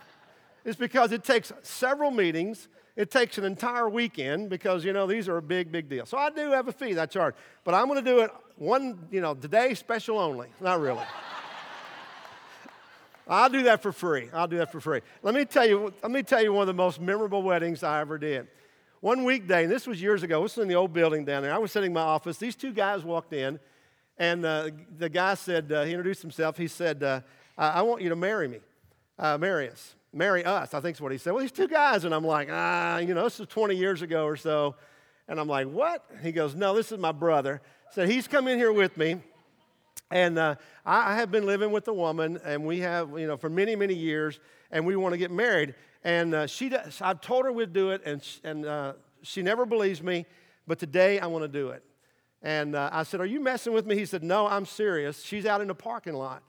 is 0.65 0.77
because 0.77 1.13
it 1.13 1.25
takes 1.25 1.53
several 1.63 2.11
meetings. 2.11 2.69
It 2.95 3.11
takes 3.11 3.39
an 3.39 3.45
entire 3.45 3.89
weekend 3.89 4.51
because, 4.51 4.85
you 4.85 4.93
know, 4.93 5.07
these 5.07 5.29
are 5.29 5.39
a 5.39 5.43
big, 5.43 5.73
big 5.73 5.89
deal. 5.89 6.05
So 6.05 6.19
I 6.19 6.29
do 6.31 6.51
have 6.51 6.69
a 6.69 6.73
fee 6.73 6.93
that 6.95 7.03
I 7.03 7.07
charge. 7.07 7.35
But 7.65 7.75
I'm 7.75 7.87
going 7.87 8.05
to 8.05 8.11
do 8.11 8.21
it 8.21 8.31
one, 8.57 9.09
you 9.11 9.21
know, 9.21 9.35
today 9.35 9.73
special 9.75 10.19
only. 10.19 10.49
Not 10.61 10.81
really. 10.81 11.03
I'll 13.29 13.49
do 13.49 13.63
that 13.63 13.83
for 13.83 13.93
free. 13.93 14.29
I'll 14.33 14.49
do 14.49 14.59
that 14.59 14.71
for 14.71 14.81
free. 14.81 15.01
Let 15.23 15.35
me 15.35 15.45
tell 15.47 15.67
you, 15.67 15.95
let 16.03 16.13
me 16.13 16.23
tell 16.23 16.43
you 16.43 16.53
one 16.53 16.63
of 16.63 16.67
the 16.67 16.75
most 16.75 17.01
memorable 17.01 17.43
weddings 17.43 17.83
I 17.83 18.01
ever 18.01 18.19
did. 18.19 18.49
One 19.01 19.25
weekday, 19.25 19.65
and 19.65 19.73
this 19.73 19.87
was 19.87 20.01
years 20.01 20.23
ago, 20.23 20.43
this 20.43 20.57
was 20.57 20.63
in 20.63 20.69
the 20.69 20.75
old 20.75 20.93
building 20.93 21.25
down 21.25 21.43
there. 21.43 21.53
I 21.53 21.59
was 21.59 21.73
sitting 21.73 21.91
in 21.91 21.95
my 21.95 22.03
office. 22.03 22.37
These 22.37 22.57
two 22.57 22.73
guys 22.73 23.03
walked 23.03 23.33
in, 23.33 23.59
and 24.19 24.45
uh, 24.45 24.71
the 24.97 25.09
guy 25.09 25.35
said, 25.35 25.73
uh, 25.73 25.85
he 25.85 25.93
introduced 25.93 26.23
himself. 26.23 26.57
He 26.57 26.69
said, 26.69 27.03
uh, 27.03 27.21
I 27.57 27.83
want 27.83 28.03
you 28.03 28.11
to 28.11 28.17
marry 28.17 28.49
me, 28.49 28.61
uh, 29.19 29.39
marry 29.39 29.71
us, 29.71 29.95
marry 30.13 30.45
us, 30.45 30.75
I 30.75 30.81
think 30.81 30.97
is 30.97 31.01
what 31.01 31.13
he 31.13 31.19
said. 31.19 31.33
Well, 31.33 31.43
these 31.43 31.53
two 31.53 31.69
guys, 31.69 32.05
and 32.05 32.15
I'm 32.15 32.25
like, 32.25 32.49
ah, 32.51 32.99
you 32.99 33.15
know, 33.15 33.25
this 33.25 33.41
is 33.41 33.47
20 33.47 33.75
years 33.75 34.03
ago 34.03 34.25
or 34.25 34.37
so. 34.37 34.77
And 35.29 35.41
I'm 35.41 35.49
like, 35.49 35.69
what? 35.69 36.05
He 36.23 36.33
goes, 36.33 36.55
no, 36.55 36.75
this 36.75 36.93
is 36.93 36.99
my 36.99 37.13
brother. 37.13 37.63
So 37.93 38.07
he's 38.07 38.29
come 38.29 38.49
in 38.49 38.59
here 38.59 38.73
with 38.73 38.97
me. 38.97 39.21
And 40.11 40.39
uh, 40.39 40.57
I 40.85 41.17
have 41.17 41.31
been 41.31 41.47
living 41.47 41.71
with 41.71 41.89
a 41.89 41.93
woman, 41.93 42.39
and 42.45 42.67
we 42.67 42.81
have, 42.81 43.19
you 43.19 43.27
know, 43.27 43.39
for 43.39 43.49
many, 43.49 43.75
many 43.75 43.95
years, 43.95 44.41
and 44.71 44.85
we 44.85 44.95
want 44.95 45.15
to 45.15 45.19
get 45.19 45.31
married. 45.31 45.75
And 46.05 46.35
uh, 46.35 46.47
she 46.47 46.69
does, 46.69 47.01
I've 47.01 47.23
told 47.23 47.47
her 47.47 47.53
we'd 47.53 47.73
do 47.73 47.93
it, 47.93 48.03
and, 48.05 48.23
she, 48.23 48.41
and 48.45 48.67
uh, 48.67 48.93
she 49.23 49.41
never 49.41 49.65
believes 49.65 50.03
me, 50.03 50.27
but 50.67 50.79
today 50.79 51.19
I 51.19 51.27
want 51.27 51.45
to 51.45 51.49
do 51.49 51.71
it. 51.71 51.83
And 52.43 52.75
uh, 52.75 52.91
I 52.93 53.05
said, 53.05 53.21
Are 53.21 53.27
you 53.27 53.41
messing 53.41 53.73
with 53.73 53.87
me? 53.87 53.97
He 53.97 54.05
said, 54.05 54.23
No, 54.23 54.47
I'm 54.47 54.67
serious. 54.67 55.23
She's 55.23 55.47
out 55.47 55.61
in 55.61 55.69
the 55.69 55.75
parking 55.75 56.15
lot. 56.15 56.43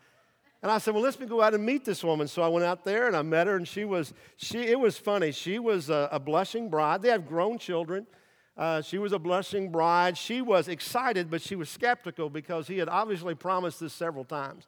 And 0.63 0.71
I 0.71 0.77
said, 0.77 0.93
Well, 0.93 1.03
let 1.03 1.19
me 1.19 1.25
go 1.25 1.41
out 1.41 1.53
and 1.53 1.63
meet 1.63 1.83
this 1.83 2.03
woman. 2.05 2.27
So 2.27 2.41
I 2.41 2.47
went 2.47 2.65
out 2.65 2.85
there 2.85 3.07
and 3.07 3.17
I 3.17 3.21
met 3.21 3.47
her, 3.47 3.57
and 3.57 3.67
she 3.67 3.83
was, 3.83 4.13
she, 4.37 4.59
it 4.59 4.79
was 4.79 4.97
funny. 4.97 5.33
She 5.33 5.59
was 5.59 5.89
a, 5.89 6.07
a 6.09 6.19
blushing 6.21 6.69
bride. 6.69 7.01
They 7.01 7.09
have 7.09 7.27
grown 7.27 7.59
children. 7.59 8.07
Uh, 8.57 8.81
she 8.81 8.97
was 8.97 9.11
a 9.11 9.19
blushing 9.19 9.71
bride. 9.71 10.17
She 10.17 10.41
was 10.41 10.69
excited, 10.69 11.29
but 11.29 11.41
she 11.41 11.57
was 11.57 11.69
skeptical 11.69 12.29
because 12.29 12.67
he 12.67 12.77
had 12.77 12.87
obviously 12.87 13.35
promised 13.35 13.81
this 13.81 13.91
several 13.91 14.23
times. 14.23 14.65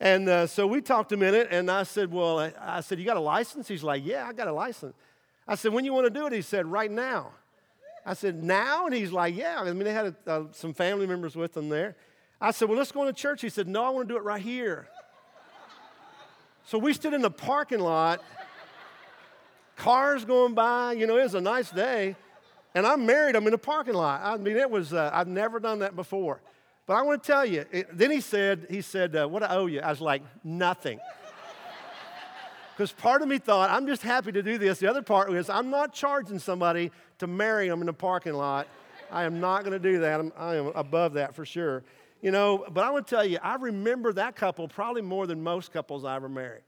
And 0.00 0.26
uh, 0.26 0.46
so 0.46 0.66
we 0.66 0.80
talked 0.80 1.12
a 1.12 1.18
minute, 1.18 1.48
and 1.50 1.70
I 1.70 1.82
said, 1.82 2.10
Well, 2.10 2.38
I 2.58 2.80
said, 2.80 2.98
You 2.98 3.04
got 3.04 3.18
a 3.18 3.20
license? 3.20 3.68
He's 3.68 3.84
like, 3.84 4.06
Yeah, 4.06 4.26
I 4.26 4.32
got 4.32 4.48
a 4.48 4.52
license. 4.52 4.94
I 5.46 5.56
said, 5.56 5.74
When 5.74 5.84
you 5.84 5.92
want 5.92 6.06
to 6.06 6.10
do 6.10 6.26
it? 6.26 6.32
He 6.32 6.40
said, 6.40 6.64
Right 6.64 6.90
now. 6.90 7.32
I 8.06 8.14
said, 8.14 8.42
Now? 8.42 8.86
And 8.86 8.94
he's 8.94 9.12
like, 9.12 9.36
Yeah. 9.36 9.60
I 9.60 9.64
mean, 9.64 9.84
they 9.84 9.92
had 9.92 10.14
a, 10.26 10.30
uh, 10.30 10.44
some 10.52 10.72
family 10.72 11.06
members 11.06 11.36
with 11.36 11.52
them 11.52 11.68
there. 11.68 11.94
I 12.40 12.52
said, 12.52 12.70
Well, 12.70 12.78
let's 12.78 12.92
go 12.92 13.04
to 13.04 13.12
church. 13.12 13.42
He 13.42 13.50
said, 13.50 13.68
No, 13.68 13.84
I 13.84 13.90
want 13.90 14.08
to 14.08 14.14
do 14.14 14.18
it 14.18 14.22
right 14.22 14.40
here. 14.40 14.88
So 16.64 16.78
we 16.78 16.92
stood 16.94 17.12
in 17.12 17.22
the 17.22 17.30
parking 17.30 17.80
lot, 17.80 18.22
cars 19.76 20.24
going 20.24 20.54
by. 20.54 20.92
You 20.92 21.06
know, 21.06 21.18
it 21.18 21.22
was 21.22 21.34
a 21.34 21.40
nice 21.40 21.70
day. 21.70 22.16
And 22.74 22.86
I'm 22.86 23.06
married, 23.06 23.36
I'm 23.36 23.44
in 23.46 23.52
the 23.52 23.58
parking 23.58 23.94
lot. 23.94 24.20
I 24.24 24.36
mean, 24.36 24.56
it 24.56 24.68
was, 24.68 24.92
uh, 24.92 25.10
I've 25.12 25.28
never 25.28 25.60
done 25.60 25.80
that 25.80 25.94
before. 25.94 26.40
But 26.86 26.94
I 26.94 27.02
want 27.02 27.22
to 27.22 27.26
tell 27.26 27.46
you, 27.46 27.64
it, 27.70 27.96
then 27.96 28.10
he 28.10 28.20
said, 28.20 28.66
he 28.68 28.80
said, 28.80 29.14
uh, 29.14 29.28
what 29.28 29.40
do 29.40 29.46
I 29.46 29.56
owe 29.56 29.66
you? 29.66 29.80
I 29.80 29.90
was 29.90 30.00
like, 30.00 30.22
nothing. 30.42 30.98
Because 32.76 32.90
part 32.90 33.22
of 33.22 33.28
me 33.28 33.38
thought, 33.38 33.70
I'm 33.70 33.86
just 33.86 34.02
happy 34.02 34.32
to 34.32 34.42
do 34.42 34.58
this. 34.58 34.80
The 34.80 34.90
other 34.90 35.00
part 35.00 35.30
was, 35.30 35.48
I'm 35.48 35.70
not 35.70 35.94
charging 35.94 36.40
somebody 36.40 36.90
to 37.18 37.28
marry 37.28 37.68
them 37.68 37.78
in 37.78 37.86
the 37.86 37.92
parking 37.92 38.32
lot. 38.32 38.66
I 39.12 39.22
am 39.22 39.38
not 39.38 39.60
going 39.62 39.74
to 39.74 39.78
do 39.78 40.00
that. 40.00 40.18
I'm, 40.18 40.32
I 40.36 40.56
am 40.56 40.72
above 40.74 41.12
that 41.12 41.36
for 41.36 41.46
sure. 41.46 41.84
You 42.24 42.30
know, 42.30 42.64
but 42.70 42.82
I 42.82 42.90
want 42.90 43.06
to 43.06 43.14
tell 43.14 43.26
you, 43.26 43.38
I 43.42 43.56
remember 43.56 44.10
that 44.14 44.34
couple 44.34 44.66
probably 44.66 45.02
more 45.02 45.26
than 45.26 45.42
most 45.42 45.74
couples 45.74 46.06
I 46.06 46.16
ever 46.16 46.26
married. 46.26 46.62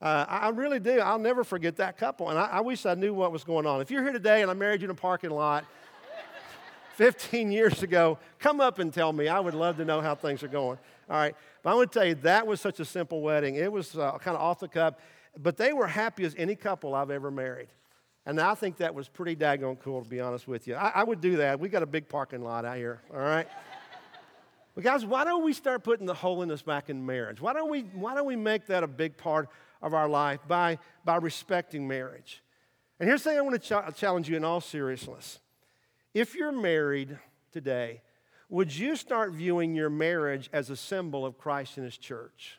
Uh, 0.00 0.24
I 0.28 0.50
really 0.50 0.78
do. 0.78 1.00
I'll 1.00 1.18
never 1.18 1.42
forget 1.42 1.78
that 1.78 1.98
couple. 1.98 2.30
And 2.30 2.38
I, 2.38 2.44
I 2.44 2.60
wish 2.60 2.86
I 2.86 2.94
knew 2.94 3.12
what 3.12 3.32
was 3.32 3.42
going 3.42 3.66
on. 3.66 3.80
If 3.80 3.90
you're 3.90 4.04
here 4.04 4.12
today 4.12 4.42
and 4.42 4.52
I 4.52 4.54
married 4.54 4.82
you 4.82 4.84
in 4.84 4.92
a 4.92 4.94
parking 4.94 5.30
lot, 5.30 5.64
15 6.94 7.50
years 7.50 7.82
ago, 7.82 8.18
come 8.38 8.60
up 8.60 8.78
and 8.78 8.94
tell 8.94 9.12
me. 9.12 9.26
I 9.26 9.40
would 9.40 9.54
love 9.54 9.78
to 9.78 9.84
know 9.84 10.00
how 10.00 10.14
things 10.14 10.44
are 10.44 10.48
going. 10.48 10.78
All 11.10 11.16
right. 11.16 11.34
But 11.64 11.70
I 11.70 11.74
want 11.74 11.90
to 11.90 11.98
tell 11.98 12.06
you, 12.06 12.14
that 12.14 12.46
was 12.46 12.60
such 12.60 12.78
a 12.78 12.84
simple 12.84 13.20
wedding. 13.20 13.56
It 13.56 13.72
was 13.72 13.98
uh, 13.98 14.16
kind 14.18 14.36
of 14.36 14.42
off 14.42 14.60
the 14.60 14.68
cuff, 14.68 14.94
but 15.36 15.56
they 15.56 15.72
were 15.72 15.88
happy 15.88 16.24
as 16.24 16.36
any 16.38 16.54
couple 16.54 16.94
I've 16.94 17.10
ever 17.10 17.32
married. 17.32 17.66
And 18.26 18.40
I 18.40 18.54
think 18.54 18.76
that 18.76 18.94
was 18.94 19.08
pretty 19.08 19.34
daggone 19.34 19.80
cool, 19.80 20.04
to 20.04 20.08
be 20.08 20.20
honest 20.20 20.46
with 20.46 20.68
you. 20.68 20.76
I, 20.76 20.92
I 20.94 21.02
would 21.02 21.20
do 21.20 21.38
that. 21.38 21.58
We 21.58 21.68
got 21.68 21.82
a 21.82 21.86
big 21.86 22.08
parking 22.08 22.44
lot 22.44 22.64
out 22.64 22.76
here, 22.76 23.00
all 23.12 23.18
right? 23.18 23.48
Guys, 24.82 25.06
why 25.06 25.24
don't 25.24 25.44
we 25.44 25.52
start 25.52 25.84
putting 25.84 26.06
the 26.06 26.14
holiness 26.14 26.62
back 26.62 26.90
in 26.90 27.06
marriage? 27.06 27.40
Why 27.40 27.52
don't 27.52 27.70
we, 27.70 27.82
why 27.82 28.14
don't 28.14 28.26
we 28.26 28.36
make 28.36 28.66
that 28.66 28.82
a 28.82 28.88
big 28.88 29.16
part 29.16 29.48
of 29.80 29.94
our 29.94 30.08
life 30.08 30.40
by, 30.48 30.78
by 31.04 31.16
respecting 31.16 31.86
marriage? 31.86 32.42
And 32.98 33.08
here's 33.08 33.22
the 33.22 33.30
thing 33.30 33.38
I 33.38 33.42
want 33.42 33.62
to 33.62 33.92
ch- 33.92 33.96
challenge 33.96 34.28
you 34.28 34.36
in 34.36 34.44
all 34.44 34.60
seriousness. 34.60 35.38
If 36.12 36.34
you're 36.34 36.52
married 36.52 37.18
today, 37.52 38.02
would 38.48 38.74
you 38.74 38.96
start 38.96 39.32
viewing 39.32 39.74
your 39.74 39.90
marriage 39.90 40.50
as 40.52 40.70
a 40.70 40.76
symbol 40.76 41.24
of 41.24 41.38
Christ 41.38 41.76
and 41.76 41.84
His 41.84 41.96
church? 41.96 42.58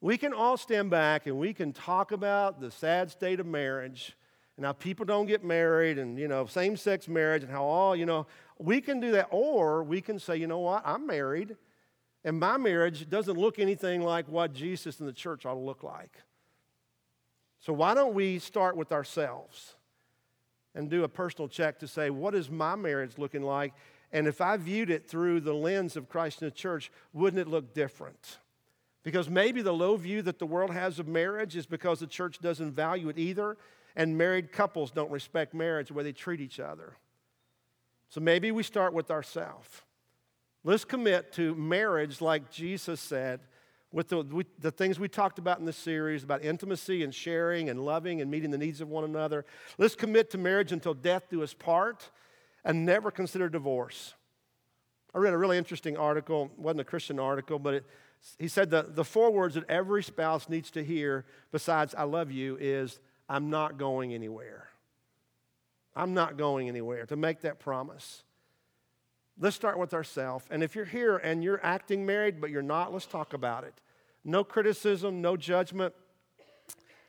We 0.00 0.18
can 0.18 0.32
all 0.32 0.56
stand 0.56 0.90
back 0.90 1.26
and 1.26 1.38
we 1.38 1.54
can 1.54 1.72
talk 1.72 2.10
about 2.10 2.60
the 2.60 2.70
sad 2.70 3.10
state 3.10 3.38
of 3.38 3.46
marriage 3.46 4.16
and 4.56 4.66
how 4.66 4.72
people 4.72 5.04
don't 5.04 5.26
get 5.26 5.44
married 5.44 5.98
and, 5.98 6.18
you 6.18 6.28
know, 6.28 6.46
same 6.46 6.76
sex 6.76 7.08
marriage 7.08 7.42
and 7.42 7.50
how 7.50 7.64
all, 7.64 7.96
you 7.96 8.04
know, 8.04 8.26
we 8.62 8.80
can 8.80 9.00
do 9.00 9.12
that. 9.12 9.28
Or 9.30 9.82
we 9.82 10.00
can 10.00 10.18
say, 10.18 10.36
you 10.36 10.46
know 10.46 10.60
what, 10.60 10.82
I'm 10.84 11.06
married 11.06 11.56
and 12.24 12.38
my 12.38 12.56
marriage 12.56 13.08
doesn't 13.10 13.36
look 13.36 13.58
anything 13.58 14.02
like 14.02 14.28
what 14.28 14.52
Jesus 14.52 15.00
and 15.00 15.08
the 15.08 15.12
church 15.12 15.44
ought 15.44 15.54
to 15.54 15.60
look 15.60 15.82
like. 15.82 16.18
So 17.58 17.72
why 17.72 17.94
don't 17.94 18.14
we 18.14 18.38
start 18.38 18.76
with 18.76 18.92
ourselves? 18.92 19.74
and 20.74 20.88
do 20.88 21.04
a 21.04 21.08
personal 21.08 21.48
check 21.48 21.78
to 21.80 21.88
say, 21.88 22.10
what 22.10 22.34
is 22.34 22.50
my 22.50 22.74
marriage 22.74 23.18
looking 23.18 23.42
like? 23.42 23.74
And 24.10 24.26
if 24.26 24.40
I 24.40 24.56
viewed 24.56 24.90
it 24.90 25.08
through 25.08 25.40
the 25.40 25.54
lens 25.54 25.96
of 25.96 26.08
Christ 26.08 26.42
and 26.42 26.50
the 26.50 26.54
church, 26.54 26.90
wouldn't 27.12 27.40
it 27.40 27.48
look 27.48 27.74
different? 27.74 28.38
Because 29.02 29.28
maybe 29.28 29.62
the 29.62 29.72
low 29.72 29.96
view 29.96 30.22
that 30.22 30.38
the 30.38 30.46
world 30.46 30.70
has 30.70 30.98
of 30.98 31.08
marriage 31.08 31.56
is 31.56 31.66
because 31.66 32.00
the 32.00 32.06
church 32.06 32.38
doesn't 32.40 32.72
value 32.72 33.08
it 33.08 33.18
either, 33.18 33.56
and 33.96 34.16
married 34.16 34.52
couples 34.52 34.90
don't 34.90 35.10
respect 35.10 35.54
marriage 35.54 35.88
the 35.88 35.94
way 35.94 36.04
they 36.04 36.12
treat 36.12 36.40
each 36.40 36.60
other. 36.60 36.96
So 38.12 38.20
maybe 38.20 38.50
we 38.50 38.62
start 38.62 38.92
with 38.92 39.10
ourselves. 39.10 39.66
Let's 40.64 40.84
commit 40.84 41.32
to 41.32 41.54
marriage 41.54 42.20
like 42.20 42.50
Jesus 42.50 43.00
said 43.00 43.40
with 43.90 44.10
the, 44.10 44.20
we, 44.20 44.44
the 44.58 44.70
things 44.70 45.00
we 45.00 45.08
talked 45.08 45.38
about 45.38 45.60
in 45.60 45.64
this 45.64 45.78
series 45.78 46.22
about 46.22 46.44
intimacy 46.44 47.04
and 47.04 47.14
sharing 47.14 47.70
and 47.70 47.80
loving 47.80 48.20
and 48.20 48.30
meeting 48.30 48.50
the 48.50 48.58
needs 48.58 48.82
of 48.82 48.90
one 48.90 49.04
another. 49.04 49.46
Let's 49.78 49.94
commit 49.94 50.28
to 50.32 50.38
marriage 50.38 50.72
until 50.72 50.92
death 50.92 51.30
do 51.30 51.42
us 51.42 51.54
part 51.54 52.10
and 52.66 52.84
never 52.84 53.10
consider 53.10 53.48
divorce. 53.48 54.12
I 55.14 55.18
read 55.18 55.32
a 55.32 55.38
really 55.38 55.56
interesting 55.56 55.96
article, 55.96 56.50
it 56.52 56.58
wasn't 56.58 56.82
a 56.82 56.84
Christian 56.84 57.18
article, 57.18 57.58
but 57.58 57.72
it, 57.72 57.86
he 58.38 58.46
said 58.46 58.68
the, 58.68 58.82
the 58.90 59.04
four 59.04 59.30
words 59.30 59.54
that 59.54 59.64
every 59.70 60.02
spouse 60.02 60.50
needs 60.50 60.70
to 60.72 60.84
hear 60.84 61.24
besides 61.50 61.94
I 61.94 62.02
love 62.02 62.30
you 62.30 62.58
is 62.60 63.00
I'm 63.26 63.48
not 63.48 63.78
going 63.78 64.12
anywhere. 64.12 64.68
I'm 65.94 66.14
not 66.14 66.36
going 66.36 66.68
anywhere 66.68 67.06
to 67.06 67.16
make 67.16 67.42
that 67.42 67.60
promise. 67.60 68.24
Let's 69.38 69.56
start 69.56 69.78
with 69.78 69.94
ourselves. 69.94 70.44
And 70.50 70.62
if 70.62 70.74
you're 70.74 70.84
here 70.84 71.16
and 71.16 71.42
you're 71.42 71.60
acting 71.64 72.06
married, 72.06 72.40
but 72.40 72.50
you're 72.50 72.62
not, 72.62 72.92
let's 72.92 73.06
talk 73.06 73.34
about 73.34 73.64
it. 73.64 73.74
No 74.24 74.44
criticism, 74.44 75.20
no 75.20 75.36
judgment. 75.36 75.94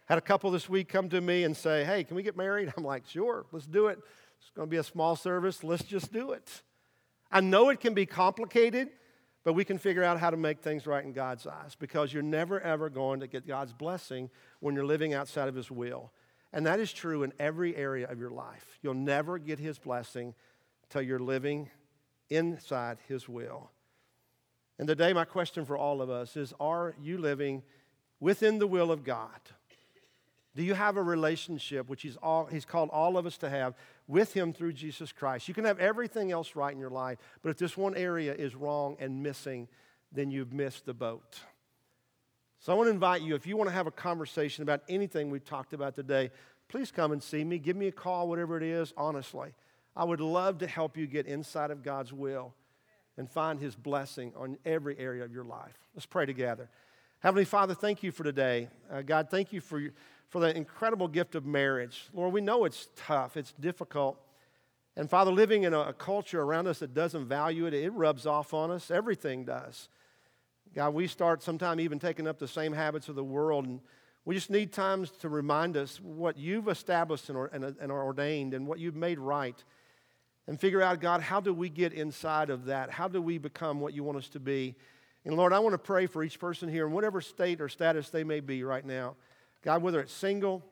Had 0.07 0.17
a 0.17 0.21
couple 0.21 0.51
this 0.51 0.67
week 0.67 0.89
come 0.89 1.09
to 1.09 1.21
me 1.21 1.43
and 1.43 1.55
say, 1.55 1.83
Hey, 1.83 2.03
can 2.03 2.15
we 2.15 2.23
get 2.23 2.35
married? 2.35 2.73
I'm 2.77 2.83
like, 2.83 3.03
Sure, 3.07 3.45
let's 3.51 3.67
do 3.67 3.87
it. 3.87 3.99
It's 4.39 4.49
going 4.55 4.67
to 4.67 4.71
be 4.71 4.77
a 4.77 4.83
small 4.83 5.15
service. 5.15 5.63
Let's 5.63 5.83
just 5.83 6.11
do 6.11 6.31
it. 6.31 6.63
I 7.31 7.39
know 7.39 7.69
it 7.69 7.79
can 7.79 7.93
be 7.93 8.05
complicated, 8.05 8.89
but 9.43 9.53
we 9.53 9.63
can 9.65 9.77
figure 9.77 10.03
out 10.03 10.19
how 10.19 10.29
to 10.29 10.37
make 10.37 10.59
things 10.59 10.85
right 10.85 11.03
in 11.03 11.13
God's 11.13 11.47
eyes 11.47 11.75
because 11.75 12.13
you're 12.13 12.23
never, 12.23 12.59
ever 12.59 12.89
going 12.89 13.21
to 13.21 13.27
get 13.27 13.47
God's 13.47 13.73
blessing 13.73 14.29
when 14.59 14.75
you're 14.75 14.85
living 14.85 15.13
outside 15.13 15.47
of 15.47 15.55
His 15.55 15.71
will. 15.71 16.11
And 16.53 16.67
that 16.67 16.79
is 16.79 16.93
true 16.93 17.23
in 17.23 17.33
every 17.39 17.75
area 17.75 18.07
of 18.07 18.19
your 18.19 18.29
life. 18.29 18.77
You'll 18.81 18.93
never 18.93 19.39
get 19.39 19.59
His 19.59 19.79
blessing 19.79 20.35
till 20.89 21.01
you're 21.01 21.19
living 21.19 21.69
inside 22.29 22.99
His 23.07 23.27
will. 23.27 23.71
And 24.77 24.87
today, 24.87 25.13
my 25.13 25.25
question 25.25 25.65
for 25.65 25.75
all 25.75 26.01
of 26.01 26.09
us 26.09 26.37
is 26.37 26.53
Are 26.59 26.93
you 27.01 27.17
living 27.17 27.63
within 28.19 28.59
the 28.59 28.67
will 28.67 28.91
of 28.91 29.03
God? 29.03 29.39
Do 30.55 30.61
you 30.61 30.75
have 30.75 30.97
a 30.97 31.01
relationship, 31.01 31.89
which 31.89 32.03
he's, 32.03 32.15
all, 32.17 32.45
he's 32.45 32.65
called 32.65 32.89
all 32.91 33.17
of 33.17 33.25
us 33.25 33.39
to 33.39 33.49
have, 33.49 33.73
with 34.07 34.33
Him 34.33 34.53
through 34.53 34.73
Jesus 34.73 35.11
Christ? 35.11 35.47
You 35.47 35.55
can 35.55 35.65
have 35.65 35.79
everything 35.79 36.31
else 36.31 36.55
right 36.55 36.71
in 36.71 36.79
your 36.79 36.91
life, 36.91 37.17
but 37.41 37.49
if 37.49 37.57
this 37.57 37.75
one 37.75 37.95
area 37.95 38.35
is 38.35 38.53
wrong 38.53 38.95
and 38.99 39.23
missing, 39.23 39.67
then 40.11 40.29
you've 40.29 40.53
missed 40.53 40.85
the 40.85 40.93
boat. 40.93 41.39
So 42.63 42.71
I 42.71 42.77
want 42.77 42.87
to 42.87 42.93
invite 42.93 43.21
you, 43.21 43.35
if 43.35 43.45
you 43.45 43.57
want 43.57 43.69
to 43.69 43.73
have 43.73 43.87
a 43.87 43.91
conversation 43.91 44.61
about 44.63 44.83
anything 44.87 45.29
we've 45.29 45.43
talked 45.43 45.73
about 45.73 45.95
today, 45.95 46.31
please 46.69 46.91
come 46.91 47.11
and 47.11 47.21
see 47.21 47.43
me. 47.43 47.59
Give 47.59 47.75
me 47.75 47.87
a 47.87 47.91
call, 47.91 48.29
whatever 48.29 48.55
it 48.55 48.63
is, 48.63 48.93
honestly. 48.95 49.53
I 49.97 50.05
would 50.05 50.21
love 50.21 50.59
to 50.59 50.67
help 50.67 50.95
you 50.95 51.05
get 51.05 51.25
inside 51.25 51.71
of 51.71 51.83
God's 51.83 52.13
will 52.13 52.53
and 53.17 53.29
find 53.29 53.59
His 53.59 53.75
blessing 53.75 54.31
on 54.37 54.57
every 54.65 54.97
area 54.97 55.25
of 55.25 55.33
your 55.33 55.43
life. 55.43 55.77
Let's 55.93 56.05
pray 56.05 56.25
together. 56.25 56.69
Heavenly 57.19 57.43
Father, 57.43 57.73
thank 57.73 58.01
you 58.01 58.13
for 58.13 58.23
today. 58.23 58.69
Uh, 58.89 59.01
God, 59.01 59.29
thank 59.29 59.51
you 59.51 59.59
for 59.59 59.81
for 60.29 60.39
the 60.39 60.55
incredible 60.55 61.09
gift 61.09 61.35
of 61.35 61.45
marriage. 61.45 62.07
Lord, 62.13 62.33
we 62.33 62.39
know 62.39 62.63
it's 62.63 62.87
tough, 62.95 63.35
it's 63.35 63.51
difficult. 63.59 64.17
And 64.95 65.09
Father, 65.09 65.31
living 65.31 65.63
in 65.63 65.73
a, 65.73 65.81
a 65.81 65.93
culture 65.93 66.41
around 66.41 66.67
us 66.67 66.79
that 66.79 66.93
doesn't 66.93 67.25
value 67.25 67.65
it, 67.65 67.73
it 67.73 67.91
rubs 67.91 68.25
off 68.25 68.53
on 68.53 68.71
us. 68.71 68.89
Everything 68.89 69.43
does. 69.43 69.89
God, 70.75 70.93
we 70.93 71.07
start 71.07 71.43
sometime 71.43 71.79
even 71.79 71.99
taking 71.99 72.27
up 72.27 72.39
the 72.39 72.47
same 72.47 72.73
habits 72.73 73.07
of 73.07 73.15
the 73.15 73.23
world. 73.23 73.65
And 73.65 73.79
we 74.25 74.33
just 74.33 74.49
need 74.49 74.71
times 74.71 75.11
to 75.19 75.29
remind 75.29 75.77
us 75.77 75.99
what 76.01 76.37
you've 76.37 76.67
established 76.67 77.29
and, 77.29 77.37
and, 77.51 77.75
and 77.79 77.91
ordained 77.91 78.53
and 78.53 78.65
what 78.65 78.79
you've 78.79 78.95
made 78.95 79.19
right. 79.19 79.61
And 80.47 80.59
figure 80.59 80.81
out, 80.81 80.99
God, 80.99 81.21
how 81.21 81.39
do 81.39 81.53
we 81.53 81.69
get 81.69 81.93
inside 81.93 82.49
of 82.49 82.65
that? 82.65 82.89
How 82.89 83.07
do 83.07 83.21
we 83.21 83.37
become 83.37 83.79
what 83.79 83.93
you 83.93 84.03
want 84.03 84.17
us 84.17 84.29
to 84.29 84.39
be? 84.39 84.75
And 85.25 85.35
Lord, 85.35 85.53
I 85.53 85.59
want 85.59 85.73
to 85.73 85.77
pray 85.77 86.05
for 86.07 86.23
each 86.23 86.39
person 86.39 86.67
here 86.67 86.85
in 86.87 86.91
whatever 86.91 87.21
state 87.21 87.61
or 87.61 87.69
status 87.69 88.09
they 88.09 88.23
may 88.23 88.39
be 88.39 88.63
right 88.63 88.85
now. 88.85 89.15
God, 89.61 89.81
whether 89.81 90.01
it's 90.01 90.11
single, 90.11 90.63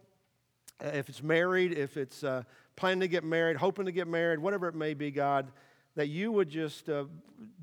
uh, 0.84 0.90
if 0.90 1.08
it's 1.08 1.24
married, 1.24 1.78
if 1.78 1.96
it's 1.96 2.24
uh, 2.24 2.44
planning 2.76 3.02
to 3.02 3.08
get 3.08 3.24
married, 3.24 3.56
hoping 3.56 3.86
to 3.86 3.92
get 3.92 4.08
married, 4.08 4.40
whatever 4.40 4.68
it 4.68 4.76
may 4.76 4.94
be, 4.94 5.12
God, 5.12 5.52
that 5.96 6.08
you 6.08 6.32
would 6.32 6.50
just 6.50 6.90
uh, 6.90 7.06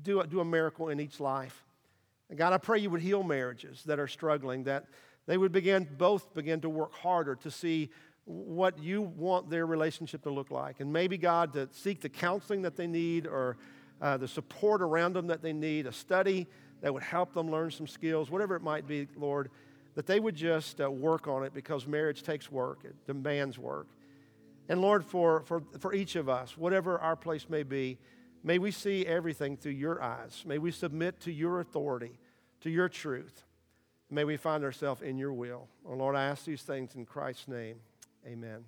do, 0.01 0.23
do 0.23 0.39
a 0.39 0.45
miracle 0.45 0.89
in 0.89 0.99
each 0.99 1.19
life. 1.19 1.63
God, 2.35 2.53
I 2.53 2.57
pray 2.57 2.79
you 2.79 2.89
would 2.89 3.01
heal 3.01 3.23
marriages 3.23 3.83
that 3.85 3.99
are 3.99 4.07
struggling, 4.07 4.63
that 4.65 4.85
they 5.25 5.37
would 5.37 5.51
begin, 5.51 5.87
both 5.97 6.33
begin 6.33 6.61
to 6.61 6.69
work 6.69 6.93
harder 6.93 7.35
to 7.35 7.51
see 7.51 7.89
what 8.25 8.77
you 8.77 9.01
want 9.01 9.49
their 9.49 9.65
relationship 9.65 10.21
to 10.23 10.29
look 10.29 10.51
like. 10.51 10.79
And 10.79 10.93
maybe, 10.93 11.17
God, 11.17 11.53
to 11.53 11.67
seek 11.71 12.01
the 12.01 12.09
counseling 12.09 12.61
that 12.61 12.75
they 12.75 12.87
need 12.87 13.25
or 13.25 13.57
uh, 14.01 14.17
the 14.17 14.27
support 14.27 14.81
around 14.81 15.13
them 15.13 15.27
that 15.27 15.41
they 15.41 15.53
need, 15.53 15.87
a 15.87 15.91
study 15.91 16.47
that 16.81 16.93
would 16.93 17.03
help 17.03 17.33
them 17.33 17.49
learn 17.49 17.71
some 17.71 17.87
skills, 17.87 18.29
whatever 18.29 18.55
it 18.55 18.61
might 18.61 18.87
be, 18.87 19.07
Lord 19.15 19.49
that 19.99 20.05
they 20.05 20.21
would 20.21 20.35
just 20.35 20.79
uh, 20.79 20.89
work 20.89 21.27
on 21.27 21.43
it 21.43 21.53
because 21.53 21.85
marriage 21.85 22.23
takes 22.23 22.49
work, 22.49 22.79
it 22.85 22.95
demands 23.05 23.59
work. 23.59 23.87
And 24.69 24.81
Lord, 24.81 25.03
for, 25.03 25.41
for, 25.41 25.61
for 25.79 25.93
each 25.93 26.15
of 26.15 26.29
us, 26.29 26.57
whatever 26.57 26.99
our 26.99 27.17
place 27.17 27.49
may 27.49 27.63
be, 27.63 27.97
may 28.43 28.59
we 28.59 28.71
see 28.71 29.05
everything 29.05 29.57
through 29.57 29.73
your 29.73 30.01
eyes. 30.01 30.43
May 30.45 30.57
we 30.57 30.71
submit 30.71 31.19
to 31.21 31.31
your 31.31 31.59
authority, 31.59 32.19
to 32.61 32.69
your 32.69 32.89
truth. 32.89 33.43
May 34.09 34.23
we 34.23 34.37
find 34.37 34.63
ourselves 34.63 35.01
in 35.01 35.17
your 35.17 35.33
will. 35.33 35.67
Oh, 35.87 35.93
Lord, 35.93 36.15
I 36.15 36.25
ask 36.25 36.45
these 36.45 36.63
things 36.63 36.95
in 36.95 37.05
Christ's 37.05 37.47
name. 37.47 37.77
Amen. 38.25 38.65